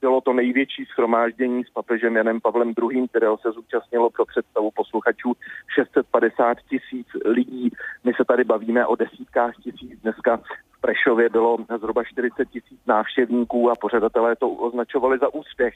bylo 0.01 0.21
to 0.21 0.33
největší 0.33 0.85
schromáždění 0.85 1.63
s 1.63 1.69
papežem 1.69 2.15
Janem 2.15 2.41
Pavlem 2.41 2.73
II., 2.91 3.07
kterého 3.07 3.37
se 3.37 3.51
zúčastnilo 3.51 4.09
pro 4.09 4.25
představu 4.25 4.71
posluchačů 4.71 5.33
650 5.75 6.57
tisíc 6.69 7.07
lidí. 7.25 7.71
My 8.03 8.13
se 8.13 8.25
tady 8.25 8.43
bavíme 8.43 8.85
o 8.85 8.95
desítkách 8.95 9.55
tisíc. 9.63 10.01
Dneska 10.01 10.37
v 10.37 10.81
Prešově 10.81 11.29
bylo 11.29 11.57
zhruba 11.79 12.03
40 12.03 12.49
tisíc 12.49 12.79
návštěvníků 12.87 13.71
a 13.71 13.75
pořadatelé 13.75 14.35
to 14.35 14.49
označovali 14.49 15.17
za 15.19 15.33
úspěch. 15.33 15.73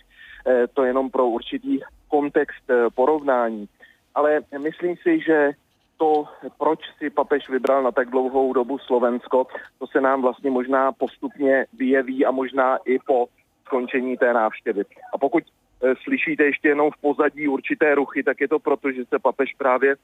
Eh, 0.47 0.67
to 0.73 0.83
jenom 0.83 1.09
pro 1.09 1.27
určitý 1.27 1.79
kontext 2.07 2.69
eh, 2.69 2.89
porovnání. 2.95 3.67
Ale 4.15 4.41
myslím 4.57 4.95
si, 5.03 5.19
že 5.19 5.51
to, 6.00 6.25
proč 6.58 6.79
si 6.98 7.10
papež 7.10 7.50
vybral 7.50 7.84
na 7.84 7.91
tak 7.91 8.10
dlouhou 8.10 8.53
dobu 8.53 8.77
Slovensko, 8.77 9.48
to 9.79 9.88
se 9.88 10.01
nám 10.01 10.22
vlastně 10.22 10.51
možná 10.51 10.91
postupně 10.91 11.65
vyjeví 11.74 12.25
a 12.25 12.32
možná 12.32 12.77
i 12.86 13.00
po 13.00 13.27
skončení 13.65 14.18
té 14.18 14.34
návštěvy. 14.34 14.84
A 15.13 15.18
pokud 15.18 15.44
e, 15.44 15.94
slyšíte 16.03 16.44
ještě 16.44 16.68
jenom 16.68 16.91
v 16.91 17.01
pozadí 17.01 17.48
určité 17.48 17.96
ruchy, 17.96 18.24
tak 18.24 18.41
je 18.41 18.48
to 18.48 18.60
proto, 18.60 18.91
že 18.91 19.06
se 19.06 19.20
papež 19.20 19.50
právě 19.58 19.91
e, 19.91 19.96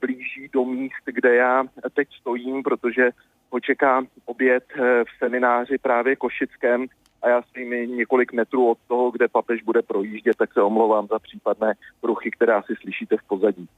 blíží 0.00 0.48
do 0.52 0.64
míst, 0.64 1.04
kde 1.04 1.34
já 1.34 1.64
teď 1.94 2.08
stojím, 2.20 2.62
protože 2.62 3.10
ho 3.50 3.60
čeká 3.60 4.02
oběd 4.24 4.64
e, 4.74 5.04
v 5.04 5.18
semináři 5.18 5.78
právě 5.78 6.16
Košickém, 6.16 6.86
a 7.22 7.28
já 7.28 7.42
stojím 7.42 7.96
několik 7.96 8.32
metrů 8.32 8.70
od 8.70 8.78
toho, 8.88 9.10
kde 9.10 9.28
papež 9.28 9.62
bude 9.62 9.82
projíždět, 9.82 10.36
tak 10.36 10.52
se 10.52 10.62
omlouvám 10.62 11.06
za 11.10 11.18
případné 11.18 11.74
ruchy, 12.02 12.30
které 12.30 12.54
asi 12.54 12.74
slyšíte 12.80 13.16
v 13.16 13.28
pozadí. 13.28 13.68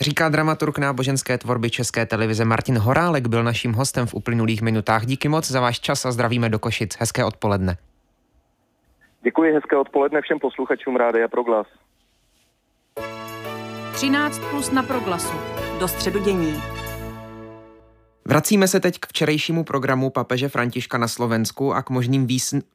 Říká 0.00 0.28
dramaturg 0.28 0.78
náboženské 0.78 1.38
tvorby 1.38 1.70
České 1.70 2.06
televize 2.06 2.44
Martin 2.44 2.78
Horálek, 2.78 3.26
byl 3.26 3.44
naším 3.44 3.72
hostem 3.72 4.06
v 4.06 4.14
uplynulých 4.14 4.62
minutách. 4.62 5.06
Díky 5.06 5.28
moc 5.28 5.50
za 5.50 5.60
váš 5.60 5.80
čas 5.80 6.06
a 6.06 6.12
zdravíme 6.12 6.48
do 6.48 6.58
Košic. 6.58 6.96
Hezké 7.00 7.24
odpoledne. 7.24 7.76
Děkuji, 9.22 9.52
hezké 9.52 9.76
odpoledne 9.76 10.20
všem 10.20 10.38
posluchačům 10.38 10.96
Rádia 10.96 11.28
Proglas. 11.28 11.66
13 13.92 14.38
plus 14.50 14.70
na 14.70 14.82
Proglasu. 14.82 15.36
Do 15.80 15.88
středu 15.88 16.24
dění. 16.24 16.83
Vracíme 18.28 18.68
se 18.68 18.80
teď 18.80 18.98
k 18.98 19.06
včerejšímu 19.06 19.64
programu 19.64 20.10
papeže 20.10 20.48
Františka 20.48 20.98
na 20.98 21.08
Slovensku 21.08 21.72
a 21.72 21.82
k 21.82 21.90
možným 21.90 22.26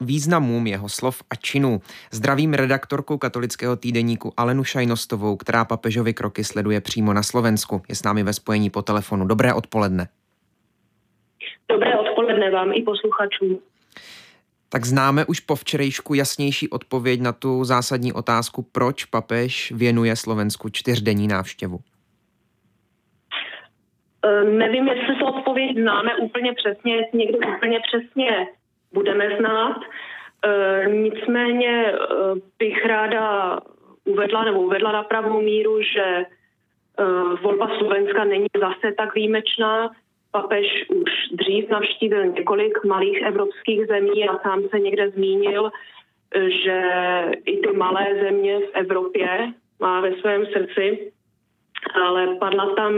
významům 0.01 0.68
jeho 0.68 0.89
slov 0.89 1.24
a 1.29 1.36
činů. 1.36 1.82
Zdravím 2.12 2.53
redaktorku 2.53 3.18
katolického 3.18 3.75
týdeníku 3.75 4.34
Alenu 4.38 4.63
Šajnostovou, 4.63 5.36
která 5.36 5.65
papežovi 5.65 6.13
kroky 6.13 6.44
sleduje 6.44 6.82
přímo 6.82 7.13
na 7.13 7.24
Slovensku. 7.24 7.82
Je 7.89 7.96
s 7.96 8.03
námi 8.03 8.24
ve 8.24 8.34
spojení 8.34 8.70
po 8.70 8.82
telefonu. 8.82 9.25
Dobré 9.25 9.53
odpoledne. 9.53 10.08
Dobré 11.70 12.00
odpoledne 12.00 12.51
vám 12.51 12.72
i 12.74 12.84
posluchačům. 12.84 13.60
Tak 14.70 14.86
známe 14.86 15.25
už 15.25 15.39
po 15.39 15.56
včerejšku 15.56 16.13
jasnější 16.13 16.70
odpověď 16.70 17.22
na 17.22 17.32
tu 17.32 17.63
zásadní 17.63 18.13
otázku, 18.13 18.62
proč 18.62 19.06
papež 19.06 19.74
věnuje 19.75 20.15
Slovensku 20.15 20.70
čtyřdenní 20.70 21.27
návštěvu. 21.27 21.79
Eh, 24.26 24.44
nevím, 24.44 24.88
jestli 24.88 25.16
to 25.16 25.26
odpověď 25.26 25.78
známe 25.78 26.16
úplně 26.16 26.54
přesně, 26.54 26.96
jestli 26.96 27.20
někdy 27.20 27.38
úplně 27.38 27.80
přesně 27.80 28.48
budeme 28.94 29.38
znát. 29.38 29.78
Eh, 30.46 30.86
nicméně 30.90 31.86
eh, 31.86 31.96
bych 32.60 32.86
ráda 32.86 33.60
uvedla 34.06 34.44
nebo 34.44 34.62
uvedla 34.62 34.92
na 34.92 35.04
pravou 35.04 35.42
míru, 35.42 35.82
že 35.82 36.26
volba 37.42 37.78
Slovenska 37.78 38.24
není 38.24 38.48
zase 38.60 38.94
tak 38.98 39.16
výjimečná. 39.16 39.92
Papež 40.32 40.86
už 40.90 41.12
dřív 41.32 41.70
navštívil 41.70 42.26
několik 42.26 42.86
malých 42.86 43.22
evropských 43.22 43.88
zemí 43.88 44.30
a 44.30 44.38
sám 44.40 44.64
se 44.70 44.80
někde 44.80 45.10
zmínil, 45.10 45.72
že 46.48 46.82
i 47.46 47.58
ty 47.58 47.72
malé 47.78 48.06
země 48.22 48.60
v 48.60 48.70
Evropě 48.74 49.54
má 49.80 50.02
ve 50.02 50.14
svém 50.14 50.46
srdci, 50.46 51.12
ale 52.04 52.36
padla 52.36 52.76
tam 52.76 52.94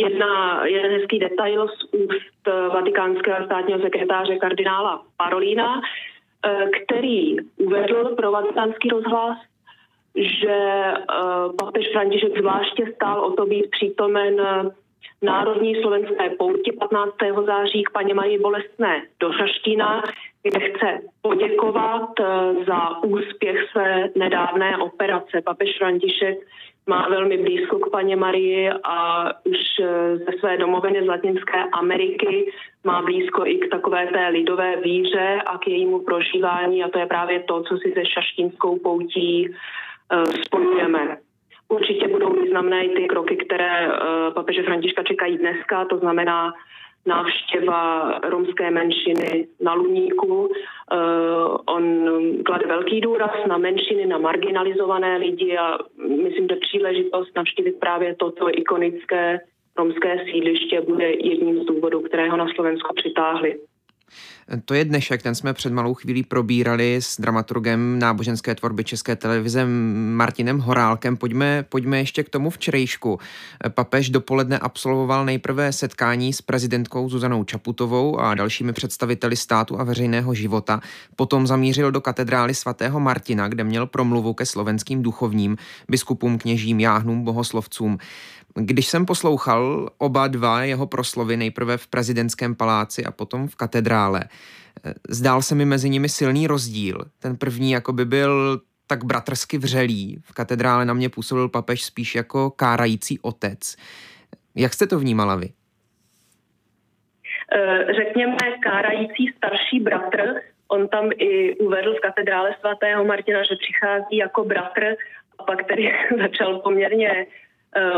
jedna, 0.00 0.62
jeden 0.66 0.92
hezký 0.92 1.18
detail 1.18 1.68
z 1.68 1.94
úst 1.94 2.48
eh, 2.48 2.68
vatikánského 2.68 3.44
státního 3.44 3.80
sekretáře 3.80 4.36
kardinála 4.36 5.02
Parolína, 5.16 5.80
eh, 5.80 6.66
který 6.84 7.36
uvedl 7.56 8.14
pro 8.16 8.32
vatikánský 8.32 8.88
rozhlas, 8.88 9.38
že 10.14 10.58
eh, 10.58 10.94
papež 11.58 11.86
František 11.92 12.38
zvláště 12.38 12.92
stál 12.94 13.24
o 13.24 13.32
to 13.32 13.46
být 13.46 13.70
přítomen 13.70 14.36
Národní 15.22 15.74
slovenské 15.82 16.30
pouti 16.30 16.72
15. 16.72 17.14
září 17.46 17.82
k 17.82 17.90
paně 17.90 18.14
Marii 18.14 18.38
Bolestné 18.38 19.02
do 19.20 19.32
Šaštína, 19.32 20.02
kde 20.42 20.60
chce 20.60 20.98
poděkovat 21.22 22.10
za 22.66 23.02
úspěch 23.04 23.70
své 23.70 24.08
nedávné 24.16 24.76
operace. 24.76 25.42
Papež 25.44 25.78
František 25.78 26.38
má 26.86 27.08
velmi 27.08 27.38
blízko 27.38 27.78
k 27.78 27.90
paně 27.90 28.16
Marii 28.16 28.70
a 28.84 29.26
už 29.44 29.58
eh, 29.80 30.16
ze 30.16 30.38
své 30.38 30.56
domoviny 30.56 31.04
z 31.04 31.08
Latinské 31.08 31.64
Ameriky 31.72 32.52
má 32.84 33.02
blízko 33.02 33.46
i 33.46 33.58
k 33.58 33.70
takové 33.70 34.06
té 34.06 34.28
lidové 34.28 34.76
víře 34.76 35.42
a 35.46 35.58
k 35.58 35.68
jejímu 35.68 35.98
prožívání 35.98 36.84
a 36.84 36.88
to 36.88 36.98
je 36.98 37.06
právě 37.06 37.40
to, 37.40 37.62
co 37.62 37.76
si 37.76 37.92
se 37.92 38.06
šaštínskou 38.06 38.78
poutí 38.78 39.48
uh, 39.48 40.24
spojujeme. 40.46 41.18
Určitě 41.68 42.08
budou 42.08 42.32
významné 42.32 42.84
i 42.84 42.88
ty 42.88 43.04
kroky, 43.04 43.36
které 43.36 43.88
uh, 43.88 44.34
papeže 44.34 44.62
Františka 44.62 45.02
čekají 45.02 45.38
dneska, 45.38 45.84
to 45.84 45.98
znamená 45.98 46.52
návštěva 47.06 48.10
romské 48.18 48.70
menšiny 48.70 49.46
na 49.60 49.74
Luníku. 49.74 50.52
Eh, 50.52 50.96
on 51.66 52.08
klade 52.44 52.66
velký 52.66 53.00
důraz 53.00 53.30
na 53.48 53.58
menšiny, 53.58 54.06
na 54.06 54.18
marginalizované 54.18 55.16
lidi 55.16 55.56
a 55.56 55.78
myslím, 56.22 56.48
že 56.48 56.56
příležitost 56.56 57.36
navštívit 57.36 57.80
právě 57.80 58.14
toto 58.14 58.58
ikonické 58.58 59.40
romské 59.76 60.24
sídliště 60.24 60.80
bude 60.80 61.10
jedním 61.10 61.62
z 61.62 61.66
důvodů, 61.66 62.00
které 62.00 62.30
ho 62.30 62.36
na 62.36 62.46
Slovensku 62.54 62.94
přitáhly. 62.94 63.58
To 64.64 64.74
je 64.74 64.84
dnešek, 64.84 65.22
ten 65.22 65.34
jsme 65.34 65.52
před 65.52 65.72
malou 65.72 65.94
chvílí 65.94 66.22
probírali 66.22 66.96
s 66.96 67.20
dramaturgem 67.20 67.98
náboženské 67.98 68.54
tvorby 68.54 68.84
České 68.84 69.16
televize 69.16 69.66
Martinem 70.14 70.58
Horálkem. 70.58 71.16
Pojďme, 71.16 71.64
pojďme 71.68 71.98
ještě 71.98 72.22
k 72.22 72.28
tomu 72.28 72.50
včerejšku. 72.50 73.18
Papež 73.68 74.10
dopoledne 74.10 74.58
absolvoval 74.58 75.24
nejprve 75.24 75.72
setkání 75.72 76.32
s 76.32 76.42
prezidentkou 76.42 77.08
Zuzanou 77.08 77.44
Čaputovou 77.44 78.20
a 78.20 78.34
dalšími 78.34 78.72
představiteli 78.72 79.36
státu 79.36 79.80
a 79.80 79.84
veřejného 79.84 80.34
života. 80.34 80.80
Potom 81.16 81.46
zamířil 81.46 81.92
do 81.92 82.00
katedrály 82.00 82.54
svatého 82.54 83.00
Martina, 83.00 83.48
kde 83.48 83.64
měl 83.64 83.86
promluvu 83.86 84.34
ke 84.34 84.46
slovenským 84.46 85.02
duchovním, 85.02 85.56
biskupům, 85.88 86.38
kněžím, 86.38 86.80
jáhnům, 86.80 87.24
bohoslovcům. 87.24 87.98
Když 88.54 88.86
jsem 88.86 89.06
poslouchal 89.06 89.90
oba 89.98 90.28
dva 90.28 90.64
jeho 90.64 90.86
proslovy, 90.86 91.36
nejprve 91.36 91.76
v 91.76 91.86
prezidentském 91.86 92.54
paláci 92.54 93.04
a 93.04 93.10
potom 93.10 93.48
v 93.48 93.56
katedrále, 93.56 94.20
zdál 95.08 95.42
se 95.42 95.54
mi 95.54 95.64
mezi 95.64 95.90
nimi 95.90 96.08
silný 96.08 96.46
rozdíl. 96.46 97.04
Ten 97.18 97.36
první 97.36 97.70
jako 97.70 97.92
by 97.92 98.04
byl 98.04 98.60
tak 98.86 99.04
bratrsky 99.04 99.58
vřelý. 99.58 100.18
V 100.24 100.32
katedrále 100.32 100.84
na 100.84 100.94
mě 100.94 101.08
působil 101.08 101.48
papež 101.48 101.84
spíš 101.84 102.14
jako 102.14 102.50
kárající 102.50 103.18
otec. 103.20 103.76
Jak 104.54 104.72
jste 104.72 104.86
to 104.86 104.98
vnímala 104.98 105.36
vy? 105.36 105.48
Eh, 107.52 107.86
řekněme, 107.94 108.36
kárající 108.62 109.32
starší 109.36 109.80
bratr. 109.80 110.20
On 110.68 110.88
tam 110.88 111.10
i 111.18 111.56
uvedl 111.56 111.94
v 111.94 112.00
katedrále 112.00 112.56
svatého 112.60 113.04
Martina, 113.04 113.42
že 113.42 113.56
přichází 113.56 114.16
jako 114.16 114.44
bratr 114.44 114.84
a 115.38 115.42
pak 115.42 115.66
tedy 115.66 115.92
začal 116.18 116.58
poměrně 116.58 117.26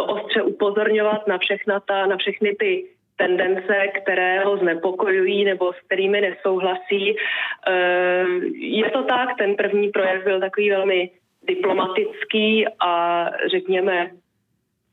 ostře 0.07 0.43
upozorňovat 0.43 1.27
na 1.27 1.39
všechna 1.39 1.81
ta, 1.81 2.07
na 2.07 2.17
všechny 2.17 2.57
ty 2.59 2.85
tendence, 3.17 3.75
které 4.03 4.45
ho 4.45 4.57
znepokojují 4.57 5.45
nebo 5.45 5.73
s 5.73 5.77
kterými 5.87 6.21
nesouhlasí. 6.21 7.17
Je 8.55 8.91
to 8.91 9.03
tak, 9.03 9.29
ten 9.39 9.55
první 9.55 9.89
projev 9.89 10.25
byl 10.25 10.41
takový 10.41 10.71
velmi 10.71 11.11
diplomatický 11.43 12.67
a 12.81 13.27
řekněme 13.51 14.11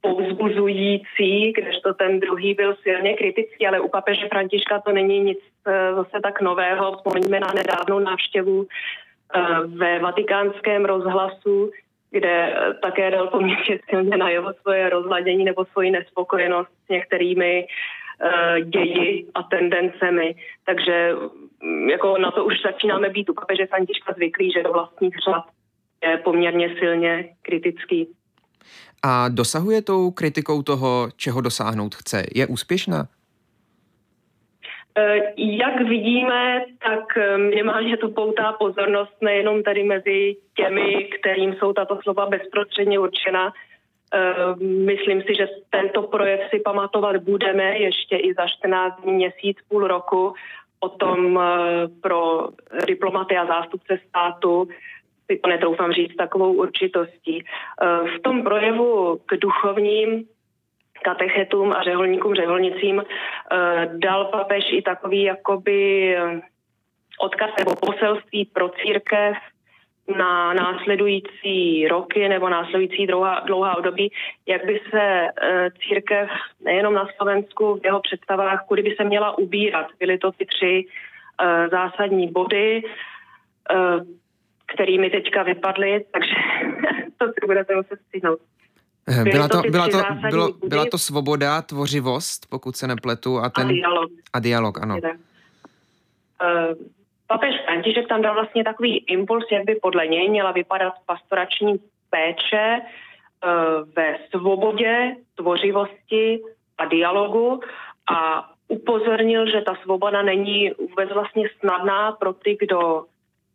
povzbuzující, 0.02 1.52
kdežto 1.52 1.94
ten 1.94 2.20
druhý 2.20 2.54
byl 2.54 2.76
silně 2.84 3.14
kritický, 3.14 3.68
ale 3.68 3.80
u 3.80 3.88
papeže 3.88 4.28
Františka 4.28 4.80
to 4.80 4.92
není 4.92 5.20
nic 5.20 5.40
eh, 5.68 5.94
zase 5.96 6.20
tak 6.24 6.42
nového. 6.42 6.96
Vzpomeňme 6.96 7.40
na 7.40 7.48
nedávnou 7.56 8.00
návštěvu 8.00 8.68
eh, 8.68 9.42
ve 9.68 10.00
vatikánském 10.00 10.86
rozhlasu, 10.86 11.72
kde 12.12 12.54
eh, 12.54 12.74
také 12.74 13.12
dal 13.12 13.28
poměrně 13.28 13.80
silně 13.90 14.18
na 14.18 14.30
jeho 14.30 14.54
svoje 14.62 14.90
rozladění 14.90 15.46
nebo 15.46 15.66
svoji 15.66 15.92
nespokojenost 15.92 16.70
s 16.86 16.90
některými 16.90 17.68
ději 18.64 19.28
a 19.36 19.44
tendencemi. 19.44 20.36
Takže 20.66 21.12
mm, 21.64 21.90
jako 21.90 22.18
na 22.18 22.32
to 22.32 22.46
už 22.46 22.54
začínáme 22.66 23.10
být 23.10 23.30
u 23.30 23.34
papeže 23.34 23.66
Františka 23.66 24.14
zvyklí, 24.14 24.52
že 24.52 24.64
do 24.64 24.74
vlastních 24.74 25.16
řad 25.30 25.44
je 26.04 26.18
poměrně 26.18 26.76
silně 26.80 27.30
kritický. 27.42 28.08
A 29.04 29.30
dosahuje 29.30 29.82
tou 29.82 30.12
kritikou 30.12 30.62
toho, 30.62 31.10
čeho 31.16 31.42
dosáhnout 31.42 31.96
chce? 31.96 32.24
Je 32.36 32.48
úspěšná? 32.48 33.08
E, 35.00 35.34
jak 35.38 35.82
vidíme, 35.82 36.66
tak 36.88 37.18
e, 37.18 37.38
minimálně 37.38 37.98
to 37.98 38.10
poutá 38.10 38.52
pozornost 38.52 39.22
nejenom 39.22 39.64
tady 39.64 39.84
mezi 39.84 40.36
těmi, 40.56 41.10
kterým 41.20 41.54
jsou 41.54 41.74
tato 41.74 42.00
slova 42.04 42.26
bezprostředně 42.26 43.00
určena. 43.00 43.54
E, 44.14 44.56
myslím 44.66 45.22
si, 45.22 45.36
že 45.36 45.48
tento 45.70 46.02
projev 46.02 46.40
si 46.50 46.60
pamatovat 46.60 47.18
budeme 47.18 47.78
ještě 47.78 48.16
i 48.16 48.34
za 48.34 48.48
14 48.48 49.02
dní, 49.02 49.14
měsíc, 49.14 49.58
půl 49.70 49.88
roku 49.88 50.34
o 50.80 50.90
tom 50.90 51.40
pro 52.02 52.50
diplomaty 52.88 53.38
a 53.38 53.46
zástupce 53.46 54.00
státu, 54.10 54.68
si 55.32 55.40
to 55.40 55.50
netroufám 55.50 55.92
říct 55.92 56.16
takovou 56.16 56.54
určitostí. 56.54 57.44
Eh, 57.44 58.18
v 58.18 58.22
tom 58.22 58.44
projevu 58.44 59.20
k 59.26 59.38
duchovním 59.38 60.26
katechetům 61.04 61.72
a 61.72 61.84
řeholníkům, 61.84 62.36
řeholnicím 62.36 63.02
eh, 63.02 63.90
dal 63.94 64.26
papež 64.26 64.64
i 64.72 64.82
takový 64.82 65.24
jakoby 65.24 66.16
eh, 66.18 66.42
odkaz 67.20 67.50
nebo 67.60 67.76
poselství 67.76 68.46
pro 68.46 68.70
církev 68.70 69.38
na 70.18 70.54
následující 70.54 71.88
roky 71.88 72.30
nebo 72.30 72.50
následující 72.50 73.08
dlouhá, 73.08 73.40
dlouhá 73.40 73.78
období, 73.78 74.12
jak 74.48 74.66
by 74.66 74.82
se 74.90 75.28
církev 75.88 76.30
nejenom 76.62 76.94
na 76.94 77.08
Slovensku 77.18 77.76
v 77.76 77.86
jeho 77.86 78.02
představách, 78.02 78.66
kudy 78.68 78.82
by 78.82 78.96
se 78.96 79.04
měla 79.04 79.38
ubírat. 79.38 79.88
Byly 80.00 80.18
to 80.18 80.32
ty 80.32 80.46
tři 80.46 80.86
zásadní 81.72 82.28
body 82.28 82.84
kterými 84.74 85.10
teďka 85.10 85.44
vypadly, 85.44 86.06
takže 86.12 86.34
to 87.18 87.26
si 87.28 87.46
budete 87.46 87.76
muset 87.76 88.00
stihnout. 88.08 88.40
Eh, 89.10 89.24
byla 89.24 89.48
to, 89.48 89.62
byla, 89.72 89.88
to, 89.88 89.98
bylo, 90.30 90.50
byla 90.68 90.86
to 90.92 90.98
svoboda, 90.98 91.62
tvořivost, 91.62 92.46
pokud 92.50 92.76
se 92.76 92.88
nepletu, 92.88 93.40
a 93.40 93.50
ten... 93.50 93.68
A 93.68 93.70
dialog. 93.70 94.12
A 94.34 94.40
dialog, 94.40 94.82
ano. 94.82 94.96
Uh, 94.96 96.74
papež 97.28 97.56
František 97.66 98.08
tam 98.08 98.22
dal 98.22 98.34
vlastně 98.34 98.64
takový 98.64 98.98
impuls, 98.98 99.46
jak 99.52 99.66
by 99.66 99.76
podle 99.76 100.08
něj 100.08 100.30
měla 100.30 100.52
vypadat 100.52 100.94
pastorační 101.06 101.80
péče 102.10 102.82
uh, 102.82 103.90
ve 103.96 104.16
svobodě, 104.30 105.16
tvořivosti 105.36 106.42
a 106.78 106.86
dialogu 106.86 107.60
a 108.12 108.50
upozornil, 108.68 109.52
že 109.52 109.62
ta 109.62 109.76
svoboda 109.84 110.22
není 110.22 110.72
vůbec 110.90 111.10
vlastně 111.14 111.50
snadná 111.60 112.12
pro 112.12 112.34
ty, 112.34 112.58
kdo 112.60 113.06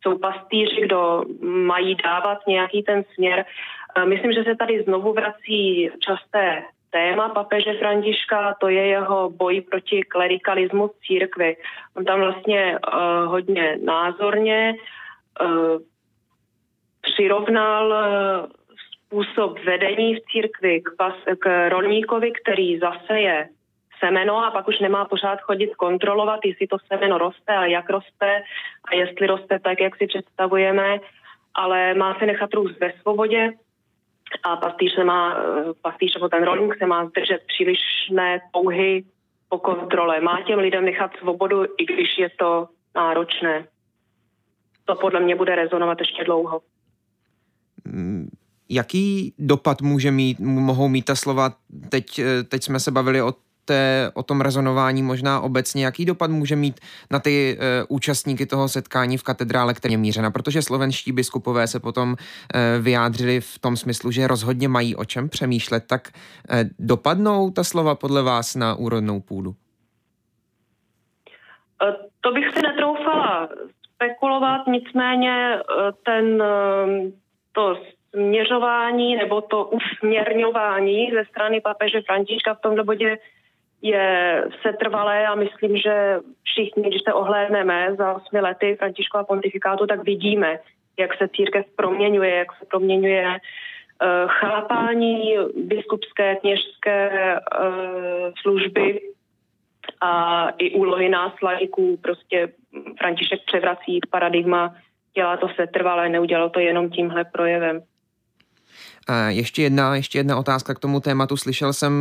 jsou 0.01 0.17
pastýři, 0.17 0.81
kdo 0.81 1.23
mají 1.41 1.95
dávat 1.95 2.37
nějaký 2.47 2.83
ten 2.83 3.03
směr. 3.13 3.45
Myslím, 4.03 4.31
že 4.33 4.43
se 4.43 4.55
tady 4.55 4.83
znovu 4.83 5.13
vrací 5.13 5.89
časté 5.99 6.63
téma 6.95 7.29
papeže 7.29 7.73
Františka, 7.73 8.55
to 8.59 8.67
je 8.67 8.87
jeho 8.87 9.29
boj 9.29 9.61
proti 9.61 10.03
klerikalismu 10.03 10.87
v 10.87 10.99
církvi. 11.07 11.57
On 11.97 12.05
tam 12.05 12.19
vlastně 12.19 12.79
uh, 12.79 13.31
hodně 13.31 13.77
názorně 13.83 14.75
uh, 15.41 15.77
přirovnal 17.01 17.85
uh, 17.87 18.51
způsob 19.05 19.59
vedení 19.59 20.15
v 20.15 20.23
církvi 20.31 20.81
k, 20.81 20.89
pas, 20.97 21.15
k 21.39 21.69
rolníkovi, 21.69 22.31
který 22.31 22.79
zase 22.79 23.19
je 23.19 23.49
semeno 23.99 24.45
a 24.45 24.51
pak 24.51 24.67
už 24.67 24.79
nemá 24.79 25.05
pořád 25.05 25.41
chodit 25.41 25.75
kontrolovat, 25.75 26.39
jestli 26.45 26.67
to 26.67 26.77
semeno 26.87 27.17
roste 27.17 27.53
a 27.55 27.65
jak 27.65 27.89
roste 27.89 28.43
a 28.85 28.95
jestli 28.95 29.27
roste 29.27 29.59
tak, 29.59 29.81
jak 29.81 29.95
si 29.95 30.07
představujeme, 30.07 30.99
ale 31.53 31.93
má 31.93 32.19
se 32.19 32.25
nechat 32.25 32.53
růst 32.53 32.79
ve 32.79 32.91
svobodě 33.01 33.53
a 34.43 34.55
pastýř 34.55 34.95
se 34.95 35.03
má, 35.03 35.35
eh, 35.37 35.73
pastýř 35.81 36.15
nebo 36.15 36.29
ten 36.29 36.43
rolník 36.43 36.77
se 36.77 36.85
má 36.85 37.05
zdržet 37.05 37.39
přílišné 37.47 38.41
touhy 38.53 39.05
po 39.49 39.57
kontrole. 39.57 40.21
Má 40.21 40.41
těm 40.41 40.59
lidem 40.59 40.85
nechat 40.85 41.11
svobodu, 41.19 41.63
i 41.77 41.85
když 41.85 42.17
je 42.17 42.29
to 42.39 42.67
náročné. 42.95 43.67
To 44.85 44.95
podle 44.95 45.19
mě 45.19 45.35
bude 45.35 45.55
rezonovat 45.55 45.99
ještě 45.99 46.23
dlouho. 46.23 46.61
Mm, 47.85 48.29
jaký 48.69 49.33
dopad 49.39 49.81
může 49.81 50.11
mít, 50.11 50.39
mohou 50.39 50.87
mít 50.87 51.05
ta 51.05 51.15
slova? 51.15 51.53
Teď, 51.89 52.19
eh, 52.19 52.43
teď 52.43 52.63
jsme 52.63 52.79
se 52.79 52.91
bavili 52.91 53.21
o 53.21 53.33
té, 53.65 54.11
o 54.13 54.23
tom 54.23 54.41
rezonování 54.41 55.03
možná 55.03 55.41
obecně, 55.41 55.85
jaký 55.85 56.05
dopad 56.05 56.29
může 56.31 56.55
mít 56.55 56.79
na 57.11 57.19
ty 57.19 57.57
e, 57.59 57.83
účastníky 57.89 58.45
toho 58.45 58.67
setkání 58.67 59.17
v 59.17 59.23
katedrále, 59.23 59.73
které 59.73 59.93
je 59.93 59.97
mířena, 59.97 60.31
protože 60.31 60.61
slovenští 60.61 61.11
biskupové 61.11 61.67
se 61.67 61.79
potom 61.79 62.15
e, 62.15 62.79
vyjádřili 62.79 63.41
v 63.41 63.59
tom 63.59 63.77
smyslu, 63.77 64.11
že 64.11 64.27
rozhodně 64.27 64.67
mají 64.67 64.95
o 64.95 65.05
čem 65.05 65.29
přemýšlet, 65.29 65.83
tak 65.87 66.09
e, 66.49 66.65
dopadnou 66.79 67.51
ta 67.51 67.63
slova 67.63 67.95
podle 67.95 68.23
vás 68.23 68.55
na 68.55 68.75
úrodnou 68.75 69.19
půdu? 69.19 69.55
To 72.21 72.31
bych 72.31 72.45
si 72.53 72.61
netroufala 72.61 73.49
spekulovat, 73.95 74.67
nicméně 74.67 75.59
ten, 76.03 76.43
to 77.51 77.75
směřování 78.15 79.15
nebo 79.15 79.41
to 79.41 79.65
usměrňování 79.65 81.11
ze 81.11 81.25
strany 81.25 81.61
papeže 81.61 82.01
Františka 82.01 82.53
v 82.53 82.61
tomto 82.61 82.83
bodě 82.83 83.17
je 83.85 84.43
setrvalé 84.61 85.27
a 85.27 85.35
myslím, 85.35 85.77
že 85.77 86.19
všichni, 86.43 86.89
když 86.89 87.01
se 87.07 87.13
ohlédneme 87.13 87.95
za 87.97 88.13
osmi 88.13 88.41
lety 88.41 88.75
Františkova 88.75 89.23
pontifikátu, 89.23 89.87
tak 89.87 90.03
vidíme, 90.03 90.59
jak 90.99 91.17
se 91.17 91.27
církev 91.27 91.65
proměňuje, 91.75 92.35
jak 92.35 92.47
se 92.59 92.65
proměňuje 92.65 93.27
uh, 93.27 93.37
chápání 94.27 95.35
biskupské, 95.57 96.35
kněžské 96.35 97.35
uh, 97.35 98.31
služby 98.41 99.01
a 100.01 100.49
i 100.57 100.71
úlohy 100.71 101.09
nás 101.09 101.33
laiků. 101.41 101.97
Prostě 101.97 102.49
František 102.99 103.39
převrací 103.45 103.99
paradigma, 104.09 104.75
dělá 105.13 105.37
to 105.37 105.47
setrvalé, 105.55 106.09
neudělal 106.09 106.49
to 106.49 106.59
jenom 106.59 106.89
tímhle 106.89 107.25
projevem. 107.25 107.81
Ještě 109.27 109.61
jedna, 109.61 109.95
ještě 109.95 110.19
jedna 110.19 110.37
otázka 110.37 110.73
k 110.73 110.79
tomu 110.79 110.99
tématu. 110.99 111.37
Slyšel 111.37 111.73
jsem 111.73 111.93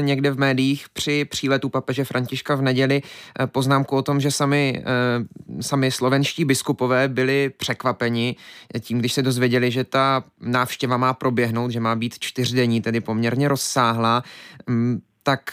někde 0.00 0.30
v 0.30 0.38
médiích 0.38 0.88
při 0.88 1.24
příletu 1.24 1.68
papeže 1.68 2.04
Františka 2.04 2.54
v 2.54 2.62
neděli 2.62 3.02
eh, 3.02 3.46
poznámku 3.46 3.96
o 3.96 4.02
tom, 4.02 4.20
že 4.20 4.30
sami, 4.30 4.82
eh, 4.86 5.62
sami 5.62 5.90
slovenští 5.90 6.44
biskupové 6.44 7.08
byli 7.08 7.50
překvapeni 7.56 8.36
tím, 8.80 8.98
když 8.98 9.12
se 9.12 9.22
dozvěděli, 9.22 9.70
že 9.70 9.84
ta 9.84 10.24
návštěva 10.40 10.96
má 10.96 11.14
proběhnout, 11.14 11.70
že 11.70 11.80
má 11.80 11.96
být 11.96 12.18
čtyřdenní, 12.18 12.82
tedy 12.82 13.00
poměrně 13.00 13.48
rozsáhlá. 13.48 14.24
Mm, 14.66 15.00
tak 15.22 15.52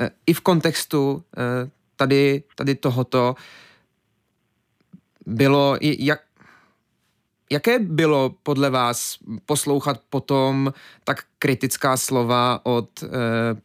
eh, 0.00 0.10
i 0.26 0.32
v 0.32 0.40
kontextu 0.40 1.22
tady, 1.96 2.42
tady 2.54 2.74
tohoto 2.74 3.34
bylo, 5.26 5.78
jak, 5.80 6.20
Jaké 7.52 7.78
bylo 7.78 8.30
podle 8.42 8.70
vás 8.70 9.18
poslouchat 9.46 9.96
potom 10.10 10.72
tak 11.04 11.16
kritická 11.38 11.96
slova 11.96 12.60
od 12.64 12.88
e, 13.02 13.06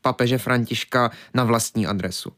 papeže 0.01 0.37
Františka 0.37 1.09
na 1.35 1.43
vlastní 1.43 1.87
adresu? 1.87 2.29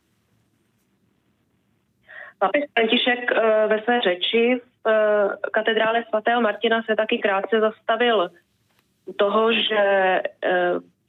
Papež 2.39 2.63
František 2.73 3.32
e, 3.32 3.67
ve 3.67 3.82
své 3.82 4.01
řeči 4.01 4.62
v 4.86 4.89
e, 4.89 5.49
katedrále 5.51 6.03
svatého 6.10 6.41
Martina 6.41 6.82
se 6.84 6.95
taky 6.95 7.17
krátce 7.17 7.60
zastavil 7.60 8.29
toho, 9.17 9.53
že 9.53 9.77
e, 9.79 10.21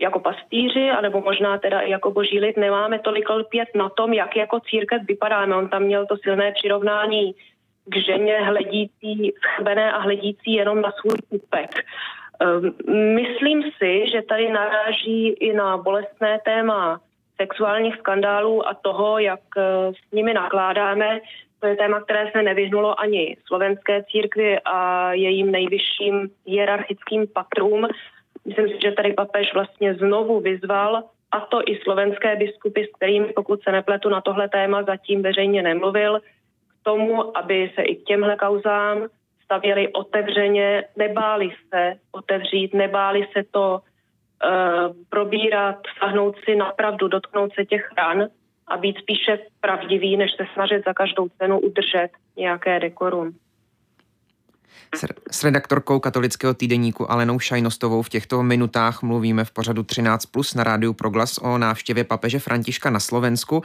jako 0.01 0.21
pastýři, 0.21 0.91
anebo 0.91 1.21
možná 1.21 1.59
teda 1.59 1.81
i 1.81 1.91
jako 1.91 2.11
boží 2.11 2.41
lid, 2.41 2.57
nemáme 2.57 2.99
tolik 2.99 3.31
lpět 3.31 3.69
na 3.75 3.89
tom, 3.89 4.13
jak 4.13 4.37
jako 4.37 4.61
církev 4.61 5.03
vypadáme. 5.09 5.57
On 5.57 5.69
tam 5.69 5.83
měl 5.83 6.07
to 6.07 6.17
silné 6.17 6.53
přirovnání 6.53 7.35
k 7.85 7.97
ženě 7.97 8.39
hledící, 8.39 9.33
schrbené 9.43 9.93
a 9.93 9.99
hledící 9.99 10.53
jenom 10.53 10.81
na 10.81 10.93
svůj 10.93 11.17
úpek. 11.31 11.71
Myslím 13.15 13.63
si, 13.63 14.11
že 14.11 14.23
tady 14.23 14.53
naráží 14.53 15.29
i 15.29 15.53
na 15.53 15.77
bolestné 15.77 16.39
téma 16.45 17.01
sexuálních 17.41 17.97
skandálů 17.97 18.69
a 18.69 18.75
toho, 18.75 19.19
jak 19.19 19.41
s 19.91 20.13
nimi 20.13 20.35
nakládáme. 20.35 21.21
To 21.61 21.67
je 21.67 21.77
téma, 21.77 22.01
které 22.01 22.31
se 22.31 22.43
nevyhnulo 22.43 23.01
ani 23.01 23.37
slovenské 23.47 24.05
církvi 24.11 24.59
a 24.65 25.13
jejím 25.13 25.51
nejvyšším 25.51 26.31
hierarchickým 26.47 27.27
patrům. 27.35 27.89
Myslím 28.45 28.69
si, 28.69 28.79
že 28.83 28.93
tady 28.93 29.13
papež 29.13 29.55
vlastně 29.55 29.95
znovu 29.95 30.41
vyzval, 30.41 31.03
a 31.33 31.41
to 31.41 31.61
i 31.67 31.79
slovenské 31.83 32.37
biskupy, 32.37 32.85
s 32.85 32.97
kterými, 32.97 33.27
pokud 33.27 33.63
se 33.63 33.73
nepletu, 33.73 34.09
na 34.09 34.21
tohle 34.21 34.49
téma 34.49 34.83
zatím 34.83 35.23
veřejně 35.23 35.63
nemluvil, 35.63 36.21
tomu, 36.85 37.37
aby 37.37 37.73
se 37.75 37.83
i 37.83 37.97
k 37.97 38.05
těmhle 38.05 38.37
kauzám 38.37 39.09
stavěli 39.45 39.93
otevřeně, 39.93 40.85
nebáli 40.97 41.51
se 41.69 41.95
otevřít, 42.13 42.75
nebáli 42.75 43.27
se 43.33 43.43
to 43.51 43.81
uh, 43.81 44.97
probírat, 45.09 45.77
sahnout 45.99 46.37
si 46.45 46.57
napravdu, 46.57 47.09
dotknout 47.09 47.55
se 47.55 47.65
těch 47.65 47.91
ran 47.99 48.29
a 48.67 48.77
být 48.77 48.99
spíše 48.99 49.39
pravdivý, 49.61 50.17
než 50.17 50.31
se 50.33 50.45
snažit 50.55 50.83
za 50.87 50.95
každou 50.95 51.29
cenu 51.29 51.61
udržet 51.61 52.09
nějaké 52.37 52.81
dekorum. 52.81 53.35
S 55.31 55.45
redaktorkou 55.45 56.01
katolického 56.01 56.55
týdeníku 56.55 57.11
Alenou 57.11 57.39
Šajnostovou 57.39 58.03
v 58.03 58.09
těchto 58.09 58.43
minutách 58.43 59.03
mluvíme 59.03 59.45
v 59.45 59.51
pořadu 59.51 59.83
13 59.83 60.27
plus 60.27 60.55
na 60.55 60.65
rádiu 60.65 60.93
Proglas 60.93 61.39
o 61.39 61.59
návštěvě 61.59 62.05
papeže 62.05 62.39
Františka 62.39 62.91
na 62.91 63.01
Slovensku. 63.01 63.63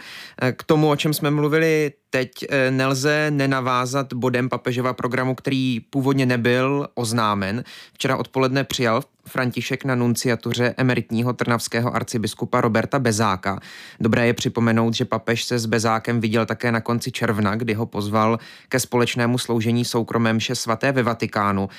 K 0.58 0.64
tomu, 0.64 0.90
o 0.90 0.96
čem 0.96 1.14
jsme 1.14 1.32
mluvili 1.32 1.92
teď, 2.10 2.32
eh, 2.50 2.72
nelze 2.72 3.32
nenavázat 3.32 4.14
bodem 4.14 4.50
papežova 4.50 4.94
programu, 4.94 5.36
který 5.36 5.80
původně 5.80 6.26
nebyl 6.26 6.88
oznámen. 6.96 7.64
Včera 7.94 8.18
odpoledne 8.18 8.64
přijal 8.64 9.02
František 9.28 9.86
na 9.86 9.96
nunciatuře 9.96 10.74
emeritního 10.78 11.34
trnavského 11.34 11.96
arcibiskupa 11.96 12.62
Roberta 12.62 13.00
Bezáka. 13.00 13.60
Dobré 14.00 14.28
je 14.28 14.34
připomenout, 14.34 14.94
že 14.94 15.06
papež 15.06 15.44
se 15.44 15.60
s 15.60 15.66
Bezákem 15.66 16.22
viděl 16.22 16.46
také 16.46 16.72
na 16.72 16.82
konci 16.82 17.12
června, 17.12 17.56
kdy 17.56 17.74
ho 17.74 17.86
pozval 17.86 18.38
ke 18.70 18.80
společnému 18.80 19.38
sloužení 19.38 19.86
soukromém 19.86 20.36
mše 20.36 20.56
svaté 20.56 20.92
ve 20.92 21.04
Vatikánu. 21.04 21.70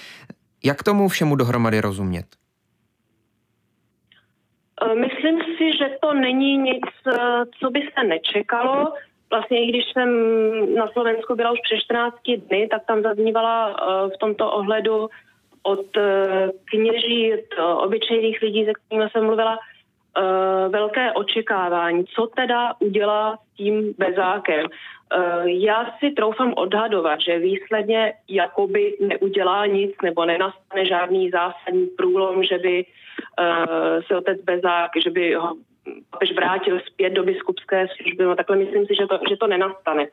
Jak 0.65 0.83
tomu 0.83 1.09
všemu 1.09 1.37
dohromady 1.37 1.81
rozumět? 1.81 2.27
Myslím 4.95 5.39
si, 5.41 5.79
že 5.79 5.97
to 6.03 6.15
není 6.15 6.57
nic, 6.57 6.85
e, 7.07 7.13
co 7.61 7.71
by 7.71 7.81
se 7.81 8.05
nečekalo. 8.09 8.95
Vlastně 9.31 9.65
i 9.65 9.67
když 9.67 9.85
jsem 9.93 10.11
na 10.75 10.89
Slovensku 10.89 11.35
byla 11.35 11.51
už 11.51 11.61
před 11.63 11.79
14 11.79 12.17
dny, 12.37 12.69
tak 12.71 12.87
tam 12.87 13.03
zaznívala 13.03 13.71
e, 13.71 13.75
v 14.09 14.19
tomto 14.19 14.53
ohledu 14.53 15.09
od 15.63 15.97
eh, 15.97 16.51
kněží, 16.65 17.33
od 17.35 17.83
obyčejných 17.85 18.43
lidí, 18.43 18.65
se 18.65 18.73
kterými 18.73 19.11
jsem 19.11 19.25
mluvila, 19.25 19.59
eh, 19.59 20.69
velké 20.69 21.13
očekávání, 21.13 22.05
co 22.05 22.27
teda 22.27 22.75
udělá 22.81 23.37
s 23.37 23.57
tím 23.57 23.95
bezákem. 23.99 24.67
Eh, 24.67 25.51
já 25.51 25.95
si 25.99 26.11
troufám 26.11 26.53
odhadovat, 26.57 27.21
že 27.21 27.39
výsledně 27.39 28.13
jakoby 28.29 28.97
neudělá 29.01 29.67
nic 29.67 29.93
nebo 30.03 30.25
nenastane 30.25 30.87
žádný 30.87 31.31
zásadní 31.31 31.87
průlom, 31.87 32.45
že 32.45 32.59
by 32.59 32.85
se 34.07 34.17
otec 34.17 34.41
bezák, 34.41 34.91
že 35.05 35.11
by 35.11 35.35
ho 35.35 35.55
papež 36.11 36.33
vrátil 36.33 36.81
zpět 36.87 37.11
do 37.11 37.23
biskupské 37.23 37.89
služby. 37.89 38.25
No 38.25 38.37
takhle 38.37 38.57
myslím 38.57 38.87
si, 38.87 38.95
že 38.95 39.07
to, 39.07 39.19
že 39.31 39.37
to 39.37 39.47
nenastane. 39.47 40.07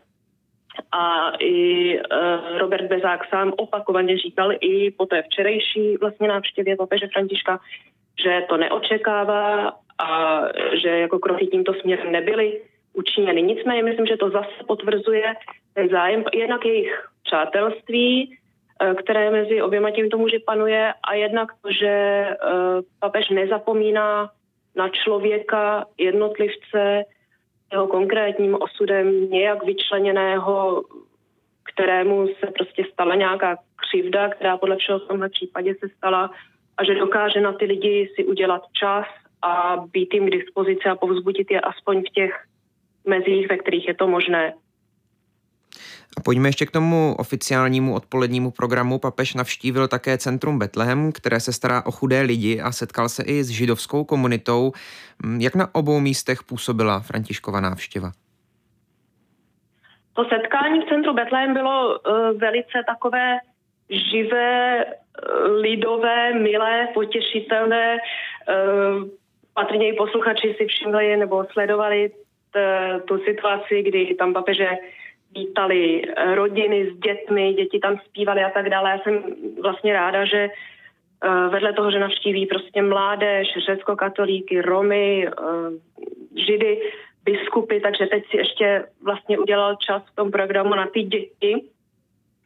A 0.92 1.32
i 1.40 2.00
uh, 2.00 2.58
Robert 2.58 2.86
Bezák 2.86 3.30
sám 3.30 3.54
opakovaně 3.58 4.18
říkal 4.18 4.52
i 4.60 4.92
po 4.92 5.06
té 5.06 5.22
včerejší 5.24 5.98
vlastně 5.98 6.28
návštěvě 6.28 6.76
papeže 6.76 7.08
Františka, 7.14 7.60
že 8.24 8.42
to 8.50 8.58
neočekává 8.58 9.74
a 10.00 10.42
že 10.84 10.90
jako 10.90 11.20
kroky 11.20 11.48
tímto 11.48 11.74
směrem 11.74 12.12
nebyly 12.12 12.62
učiněny. 12.94 13.42
Nicméně 13.42 13.84
myslím, 13.84 14.06
že 14.06 14.18
to 14.18 14.30
zase 14.30 14.64
potvrzuje 14.68 15.34
ten 15.74 15.90
zájem 15.90 16.24
jednak 16.34 16.66
jejich 16.66 17.08
přátelství, 17.24 18.38
e, 18.82 18.96
které 18.96 19.32
mezi 19.32 19.62
oběma 19.62 19.92
tímto 19.92 20.18
muži 20.18 20.40
panuje 20.40 20.94
a 21.04 21.14
jednak 21.14 21.52
to, 21.62 21.72
že 21.72 22.26
uh, 22.30 22.82
papež 23.00 23.30
nezapomíná 23.30 24.30
na 24.78 24.90
člověka, 24.90 25.86
jednotlivce, 25.98 27.04
jeho 27.72 27.88
konkrétním 27.88 28.58
osudem 28.62 29.30
nějak 29.30 29.64
vyčleněného, 29.64 30.84
kterému 31.74 32.28
se 32.28 32.48
prostě 32.56 32.84
stala 32.94 33.16
nějaká 33.16 33.58
křivda, 33.76 34.30
která 34.30 34.58
podle 34.58 34.78
všeho 34.78 35.00
v 35.00 35.08
tomhle 35.08 35.30
případě 35.30 35.76
se 35.80 35.90
stala 35.98 36.32
a 36.78 36.84
že 36.84 36.96
dokáže 36.96 37.42
na 37.42 37.54
ty 37.54 37.66
lidi 37.66 38.10
si 38.16 38.26
udělat 38.26 38.62
čas 38.74 39.06
a 39.42 39.78
být 39.92 40.14
jim 40.14 40.28
k 40.28 40.32
dispozici 40.32 40.90
a 40.90 40.96
povzbudit 40.96 41.52
je 41.52 41.62
aspoň 41.62 42.02
v 42.02 42.14
těch 42.14 42.44
mezích, 43.06 43.50
ve 43.50 43.58
kterých 43.58 43.88
je 43.88 43.94
to 43.94 44.08
možné. 44.08 44.54
A 46.18 46.20
pojďme 46.20 46.50
ještě 46.50 46.66
k 46.66 46.72
tomu 46.72 47.16
oficiálnímu 47.20 47.96
odpolednímu 47.96 48.52
programu. 48.52 49.00
Papež 49.00 49.34
navštívil 49.34 49.88
také 49.88 50.18
centrum 50.18 50.60
Betlehem, 50.60 51.12
které 51.12 51.40
se 51.40 51.54
stará 51.54 51.86
o 51.86 51.92
chudé 51.92 52.22
lidi 52.22 52.62
a 52.62 52.72
setkal 52.72 53.10
se 53.10 53.24
i 53.24 53.44
s 53.44 53.50
židovskou 53.50 54.04
komunitou. 54.04 54.72
Mm, 55.26 55.42
jak 55.42 55.56
na 55.56 55.76
obou 55.76 56.00
místech 56.00 56.44
působila 56.44 57.00
Františkova 57.00 57.62
návštěva? 57.62 58.12
To 60.14 60.26
setkání 60.26 60.82
v 60.82 60.90
centru 60.90 61.14
Betlehem 61.14 61.54
bylo 61.54 62.00
uh, 62.00 62.40
velice 62.40 62.78
takové 62.88 63.38
živé, 64.12 64.86
uh, 64.86 65.52
lidové, 65.52 66.34
milé, 66.34 66.88
potěšitelné. 66.94 67.98
Uh, 67.98 69.08
patrně 69.54 69.90
i 69.90 69.94
posluchači 69.94 70.56
si 70.58 70.66
všimli 70.66 71.18
nebo 71.18 71.46
sledovali 71.52 72.12
t, 72.52 72.60
tu 73.06 73.18
situaci, 73.18 73.84
kdy 73.84 74.16
tam 74.16 74.34
papeže 74.34 74.70
vítali 75.38 76.02
eh, 76.02 76.36
rodiny 76.36 76.92
s 76.92 77.00
dětmi, 77.00 77.54
děti 77.54 77.80
tam 77.80 77.98
zpívali 78.06 78.44
a 78.44 78.50
tak 78.50 78.70
dále. 78.70 78.90
Já 78.90 79.00
jsem 79.00 79.24
vlastně 79.62 79.94
ráda, 79.94 80.26
že 80.26 80.50
eh, 80.50 81.50
vedle 81.50 81.74
toho, 81.74 81.92
že 81.92 82.00
navštíví 82.00 82.46
prostě 82.46 82.82
mládež, 82.82 83.48
řecko-katolíky, 83.66 84.62
Romy, 84.62 85.28
eh, 85.28 85.32
Židy, 86.46 86.82
biskupy, 87.24 87.80
takže 87.80 88.06
teď 88.06 88.24
si 88.30 88.38
ještě 88.38 88.86
vlastně 89.04 89.40
udělal 89.40 89.76
čas 89.76 90.04
v 90.12 90.16
tom 90.16 90.32
programu 90.32 90.76
na 90.76 90.88
ty 90.88 91.04
děti. 91.04 91.64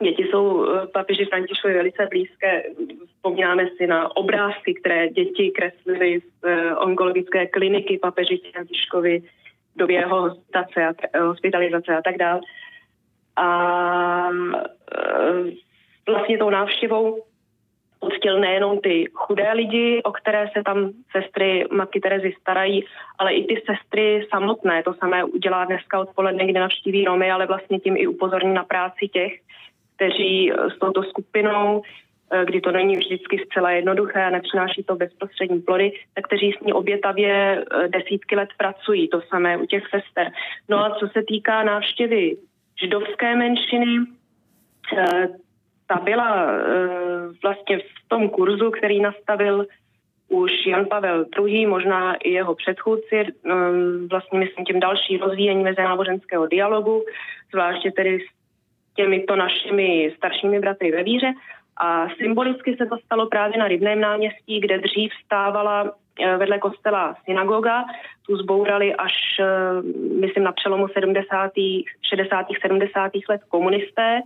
Děti 0.03 0.23
jsou 0.23 0.67
papiži 0.93 1.25
Františkovi 1.25 1.73
velice 1.73 2.07
blízké. 2.09 2.63
Vzpomínáme 3.07 3.69
si 3.77 3.87
na 3.87 4.15
obrázky, 4.15 4.73
které 4.73 5.09
děti 5.09 5.51
kreslily 5.51 6.19
z 6.19 6.47
onkologické 6.77 7.47
kliniky 7.47 7.99
papeži 8.01 8.41
Františkovi 8.51 9.21
době 9.75 9.99
jeho 9.99 10.35
hospitalizace 11.21 11.97
a 11.97 12.01
tak 12.01 12.17
dále. 12.17 12.41
A 13.41 14.29
e, 16.07 16.11
vlastně 16.11 16.37
tou 16.37 16.49
návštěvou 16.49 17.23
poctil 17.99 18.39
nejenom 18.39 18.79
ty 18.79 19.05
chudé 19.13 19.53
lidi, 19.53 20.01
o 20.03 20.11
které 20.11 20.49
se 20.53 20.63
tam 20.63 20.89
sestry 21.11 21.65
Matky 21.71 21.99
Terezy 21.99 22.33
starají, 22.41 22.85
ale 23.19 23.33
i 23.33 23.45
ty 23.45 23.61
sestry 23.65 24.27
samotné. 24.29 24.83
To 24.83 24.93
samé 24.93 25.23
udělá 25.23 25.65
dneska 25.65 25.99
odpoledne, 25.99 26.47
kde 26.47 26.59
navštíví 26.59 27.05
Romy, 27.05 27.31
ale 27.31 27.45
vlastně 27.45 27.79
tím 27.79 27.97
i 27.97 28.07
upozorní 28.07 28.53
na 28.53 28.63
práci 28.63 29.07
těch, 29.07 29.33
kteří 29.95 30.51
s 30.75 30.79
touto 30.79 31.03
skupinou, 31.03 31.81
e, 32.31 32.45
kdy 32.45 32.61
to 32.61 32.71
není 32.71 32.95
vždycky 32.95 33.45
zcela 33.45 33.71
jednoduché 33.71 34.23
a 34.23 34.29
nepřináší 34.29 34.83
to 34.83 34.95
bezprostřední 34.95 35.61
plody, 35.61 35.91
tak 36.13 36.25
kteří 36.27 36.53
s 36.53 36.59
ní 36.65 36.73
obětavě 36.73 37.33
e, 37.33 37.87
desítky 37.87 38.35
let 38.35 38.49
pracují. 38.57 39.07
To 39.07 39.21
samé 39.21 39.57
u 39.57 39.65
těch 39.65 39.83
sester. 39.89 40.31
No 40.69 40.85
a 40.85 40.95
co 40.99 41.07
se 41.07 41.23
týká 41.27 41.63
návštěvy 41.63 42.37
židovské 42.81 43.35
menšiny. 43.35 44.05
Eh, 44.97 45.27
ta 45.87 45.95
byla 46.03 46.51
eh, 46.51 46.59
vlastně 47.43 47.77
v 47.79 48.07
tom 48.07 48.29
kurzu, 48.29 48.71
který 48.71 49.01
nastavil 49.01 49.65
už 50.29 50.51
Jan 50.65 50.85
Pavel 50.85 51.25
II., 51.39 51.65
možná 51.65 52.15
i 52.15 52.29
jeho 52.31 52.55
předchůdci, 52.55 53.17
eh, 53.19 53.27
vlastně 54.11 54.39
myslím 54.39 54.65
tím 54.65 54.79
další 54.79 55.17
rozvíjení 55.17 55.63
mezináboženského 55.63 56.47
dialogu, 56.47 57.03
zvláště 57.51 57.91
tedy 57.91 58.19
s 58.19 58.27
těmito 58.95 59.35
našimi 59.35 60.13
staršími 60.17 60.59
bratry 60.59 60.91
ve 60.91 61.03
víře. 61.03 61.33
A 61.77 62.07
symbolicky 62.09 62.75
se 62.77 62.85
to 62.85 62.97
stalo 63.05 63.27
právě 63.27 63.57
na 63.57 63.67
Rybném 63.67 63.99
náměstí, 63.99 64.59
kde 64.59 64.77
dřív 64.77 65.11
stávala 65.25 65.91
vedle 66.37 66.59
kostela 66.59 67.15
synagoga. 67.25 67.83
Tu 68.27 68.37
zbourali 68.37 68.95
až, 68.95 69.13
eh, 69.39 69.45
myslím, 70.19 70.43
na 70.43 70.51
přelomu 70.51 70.87
70. 70.87 71.51
60. 72.01 72.45
70. 72.61 73.11
let 73.29 73.41
komunisté. 73.47 74.21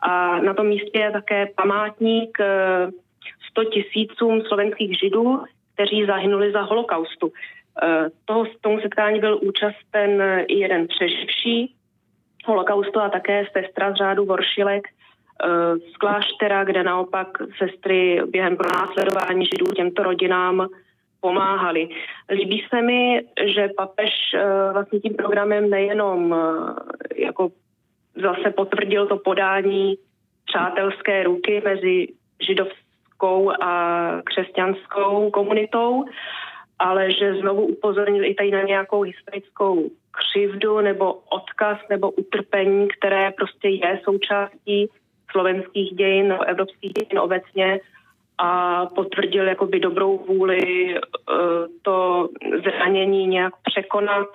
A 0.00 0.40
na 0.40 0.54
tom 0.54 0.66
místě 0.66 0.98
je 0.98 1.10
také 1.10 1.46
památník 1.46 2.38
100 3.50 3.62
eh, 3.62 3.64
tisícům 3.64 4.42
slovenských 4.42 4.98
židů, 4.98 5.44
kteří 5.74 6.06
zahynuli 6.06 6.52
za 6.52 6.60
holokaustu. 6.60 7.32
Toho, 8.24 8.46
tomu 8.60 8.80
setkání 8.80 9.20
byl 9.20 9.38
účasten 9.42 10.22
i 10.48 10.58
jeden 10.58 10.88
přeživší 10.88 11.74
holokaustu 12.44 13.00
a 13.00 13.08
také 13.08 13.46
sestra 13.52 13.92
z 13.92 13.94
řádu 13.94 14.24
Voršilek 14.24 14.88
z 15.92 15.96
kláštera, 15.96 16.64
kde 16.64 16.82
naopak 16.82 17.28
sestry 17.58 18.20
během 18.26 18.56
pronásledování 18.56 19.46
židů 19.46 19.66
těmto 19.66 20.02
rodinám 20.02 20.68
pomáhali. 21.20 21.88
Líbí 22.30 22.66
se 22.68 22.82
mi, 22.82 23.22
že 23.54 23.68
papež 23.76 24.10
vlastně 24.72 25.00
tím 25.00 25.14
programem 25.14 25.70
nejenom 25.70 26.36
jako 27.16 27.50
zase 28.16 28.50
potvrdil 28.50 29.06
to 29.06 29.16
podání 29.16 29.94
přátelské 30.44 31.22
ruky 31.22 31.62
mezi 31.64 32.08
židovskou 32.40 33.52
a 33.62 34.10
křesťanskou 34.24 35.30
komunitou, 35.30 36.04
ale 36.78 37.12
že 37.12 37.34
znovu 37.34 37.66
upozornil 37.66 38.24
i 38.24 38.34
tady 38.34 38.50
na 38.50 38.62
nějakou 38.62 39.02
historickou 39.02 39.90
křivdu 40.10 40.80
nebo 40.80 41.12
odkaz 41.12 41.78
nebo 41.90 42.10
utrpení, 42.10 42.88
které 42.88 43.30
prostě 43.30 43.68
je 43.68 44.00
součástí 44.04 44.88
slovenských 45.30 45.94
dějin 45.94 46.28
nebo 46.28 46.44
evropských 46.44 46.92
dějin 46.92 47.18
obecně 47.18 47.80
a 48.38 48.86
potvrdil 48.86 49.48
jakoby 49.48 49.80
dobrou 49.80 50.18
vůli 50.18 50.94
eh, 50.96 51.00
to 51.82 52.28
zranění 52.64 53.26
nějak 53.26 53.54
překonat 53.62 54.28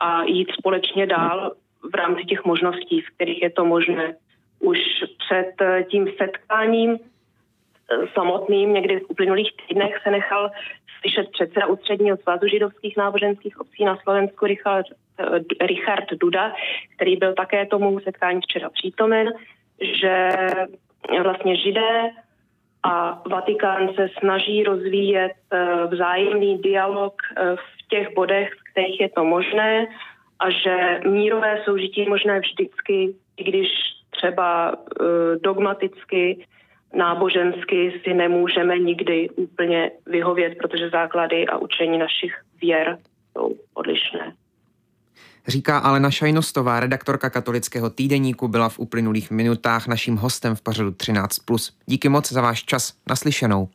a 0.00 0.22
jít 0.24 0.50
společně 0.58 1.06
dál 1.06 1.52
v 1.92 1.94
rámci 1.94 2.24
těch 2.24 2.44
možností, 2.44 3.00
v 3.00 3.10
kterých 3.14 3.42
je 3.42 3.50
to 3.50 3.64
možné. 3.64 4.16
Už 4.60 4.78
před 5.18 5.52
eh, 5.60 5.84
tím 5.90 6.08
setkáním 6.18 6.98
eh, 6.98 8.06
samotným 8.14 8.74
někdy 8.74 9.00
v 9.00 9.10
uplynulých 9.10 9.50
týdnech 9.68 10.00
se 10.02 10.10
nechal 10.10 10.50
slyšet 11.00 11.30
předseda 11.30 11.66
ústředního 11.66 12.16
svazu 12.16 12.46
židovských 12.48 12.96
náboženských 12.96 13.60
obcí 13.60 13.84
na 13.84 13.96
Slovensku 13.96 14.46
Richard, 14.46 14.86
Richard 15.60 16.10
Duda, 16.20 16.52
který 16.96 17.16
byl 17.16 17.34
také 17.34 17.66
tomu 17.66 18.00
setkání 18.00 18.40
včera 18.40 18.70
přítomen, 18.70 19.32
že 19.80 20.28
vlastně 21.22 21.56
židé 21.56 22.10
a 22.84 23.22
Vatikán 23.30 23.94
se 23.94 24.08
snaží 24.18 24.64
rozvíjet 24.64 25.32
vzájemný 25.88 26.58
dialog 26.58 27.14
v 27.54 27.88
těch 27.88 28.14
bodech, 28.14 28.52
v 28.52 28.72
kterých 28.72 29.00
je 29.00 29.08
to 29.08 29.24
možné 29.24 29.86
a 30.40 30.50
že 30.50 31.00
mírové 31.06 31.62
soužití 31.64 32.00
je 32.00 32.08
možné 32.08 32.40
vždycky, 32.40 33.14
i 33.36 33.44
když 33.44 33.68
třeba 34.10 34.72
uh, 34.72 35.06
dogmaticky, 35.42 36.46
nábožensky 36.94 38.00
si 38.04 38.14
nemůžeme 38.14 38.78
nikdy 38.78 39.30
úplně 39.30 39.90
vyhovět, 40.06 40.58
protože 40.58 40.90
základy 40.90 41.46
a 41.46 41.58
učení 41.58 41.98
našich 41.98 42.34
věr 42.60 42.98
jsou 43.32 43.54
odlišné. 43.74 44.32
Říká 45.48 45.78
Alena 45.78 46.10
Šajnostová, 46.10 46.80
redaktorka 46.80 47.30
katolického 47.30 47.90
týdeníku, 47.90 48.48
byla 48.48 48.68
v 48.68 48.78
uplynulých 48.78 49.30
minutách 49.30 49.86
naším 49.86 50.16
hostem 50.16 50.54
v 50.54 50.62
pořadu 50.62 50.90
13+. 50.90 51.72
Díky 51.86 52.08
moc 52.08 52.32
za 52.32 52.40
váš 52.40 52.64
čas. 52.64 52.92
Naslyšenou. 53.08 53.68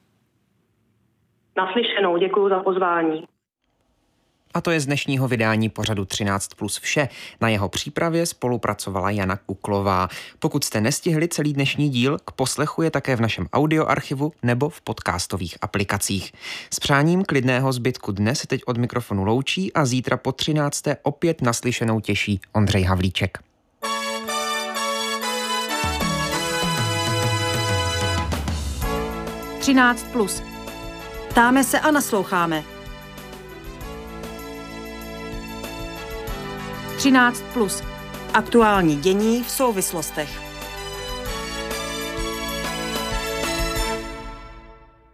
Naslyšenou, 1.57 2.17
děkuji 2.17 2.49
za 2.49 2.59
pozvání. 2.59 3.23
A 4.53 4.61
to 4.61 4.71
je 4.71 4.79
z 4.79 4.85
dnešního 4.85 5.27
vydání 5.27 5.69
pořadu 5.69 6.05
13 6.05 6.47
plus 6.47 6.79
vše. 6.79 7.09
Na 7.41 7.49
jeho 7.49 7.69
přípravě 7.69 8.25
spolupracovala 8.25 9.09
Jana 9.09 9.37
Kuklová. 9.37 10.09
Pokud 10.39 10.63
jste 10.63 10.81
nestihli 10.81 11.27
celý 11.27 11.53
dnešní 11.53 11.89
díl, 11.89 12.17
k 12.25 12.31
poslechu 12.31 12.81
je 12.81 12.91
také 12.91 13.15
v 13.15 13.21
našem 13.21 13.47
audioarchivu 13.53 14.33
nebo 14.43 14.69
v 14.69 14.81
podcastových 14.81 15.57
aplikacích. 15.61 16.33
S 16.73 16.79
přáním 16.79 17.25
klidného 17.25 17.73
zbytku 17.73 18.11
dne 18.11 18.35
se 18.35 18.47
teď 18.47 18.61
od 18.65 18.77
mikrofonu 18.77 19.23
loučí 19.23 19.73
a 19.73 19.85
zítra 19.85 20.17
po 20.17 20.31
13. 20.31 20.83
opět 21.03 21.41
naslyšenou 21.41 21.99
těší 21.99 22.41
Ondřej 22.53 22.83
Havlíček. 22.83 23.37
Třináct 29.59 30.03
plus. 30.03 30.43
Ptáme 31.29 31.63
se 31.63 31.79
a 31.79 31.91
nasloucháme. 31.91 32.78
13. 36.99 37.43
Plus. 37.53 37.83
Aktuální 38.33 38.95
dění 38.95 39.43
v 39.43 39.51
souvislostech. 39.51 40.48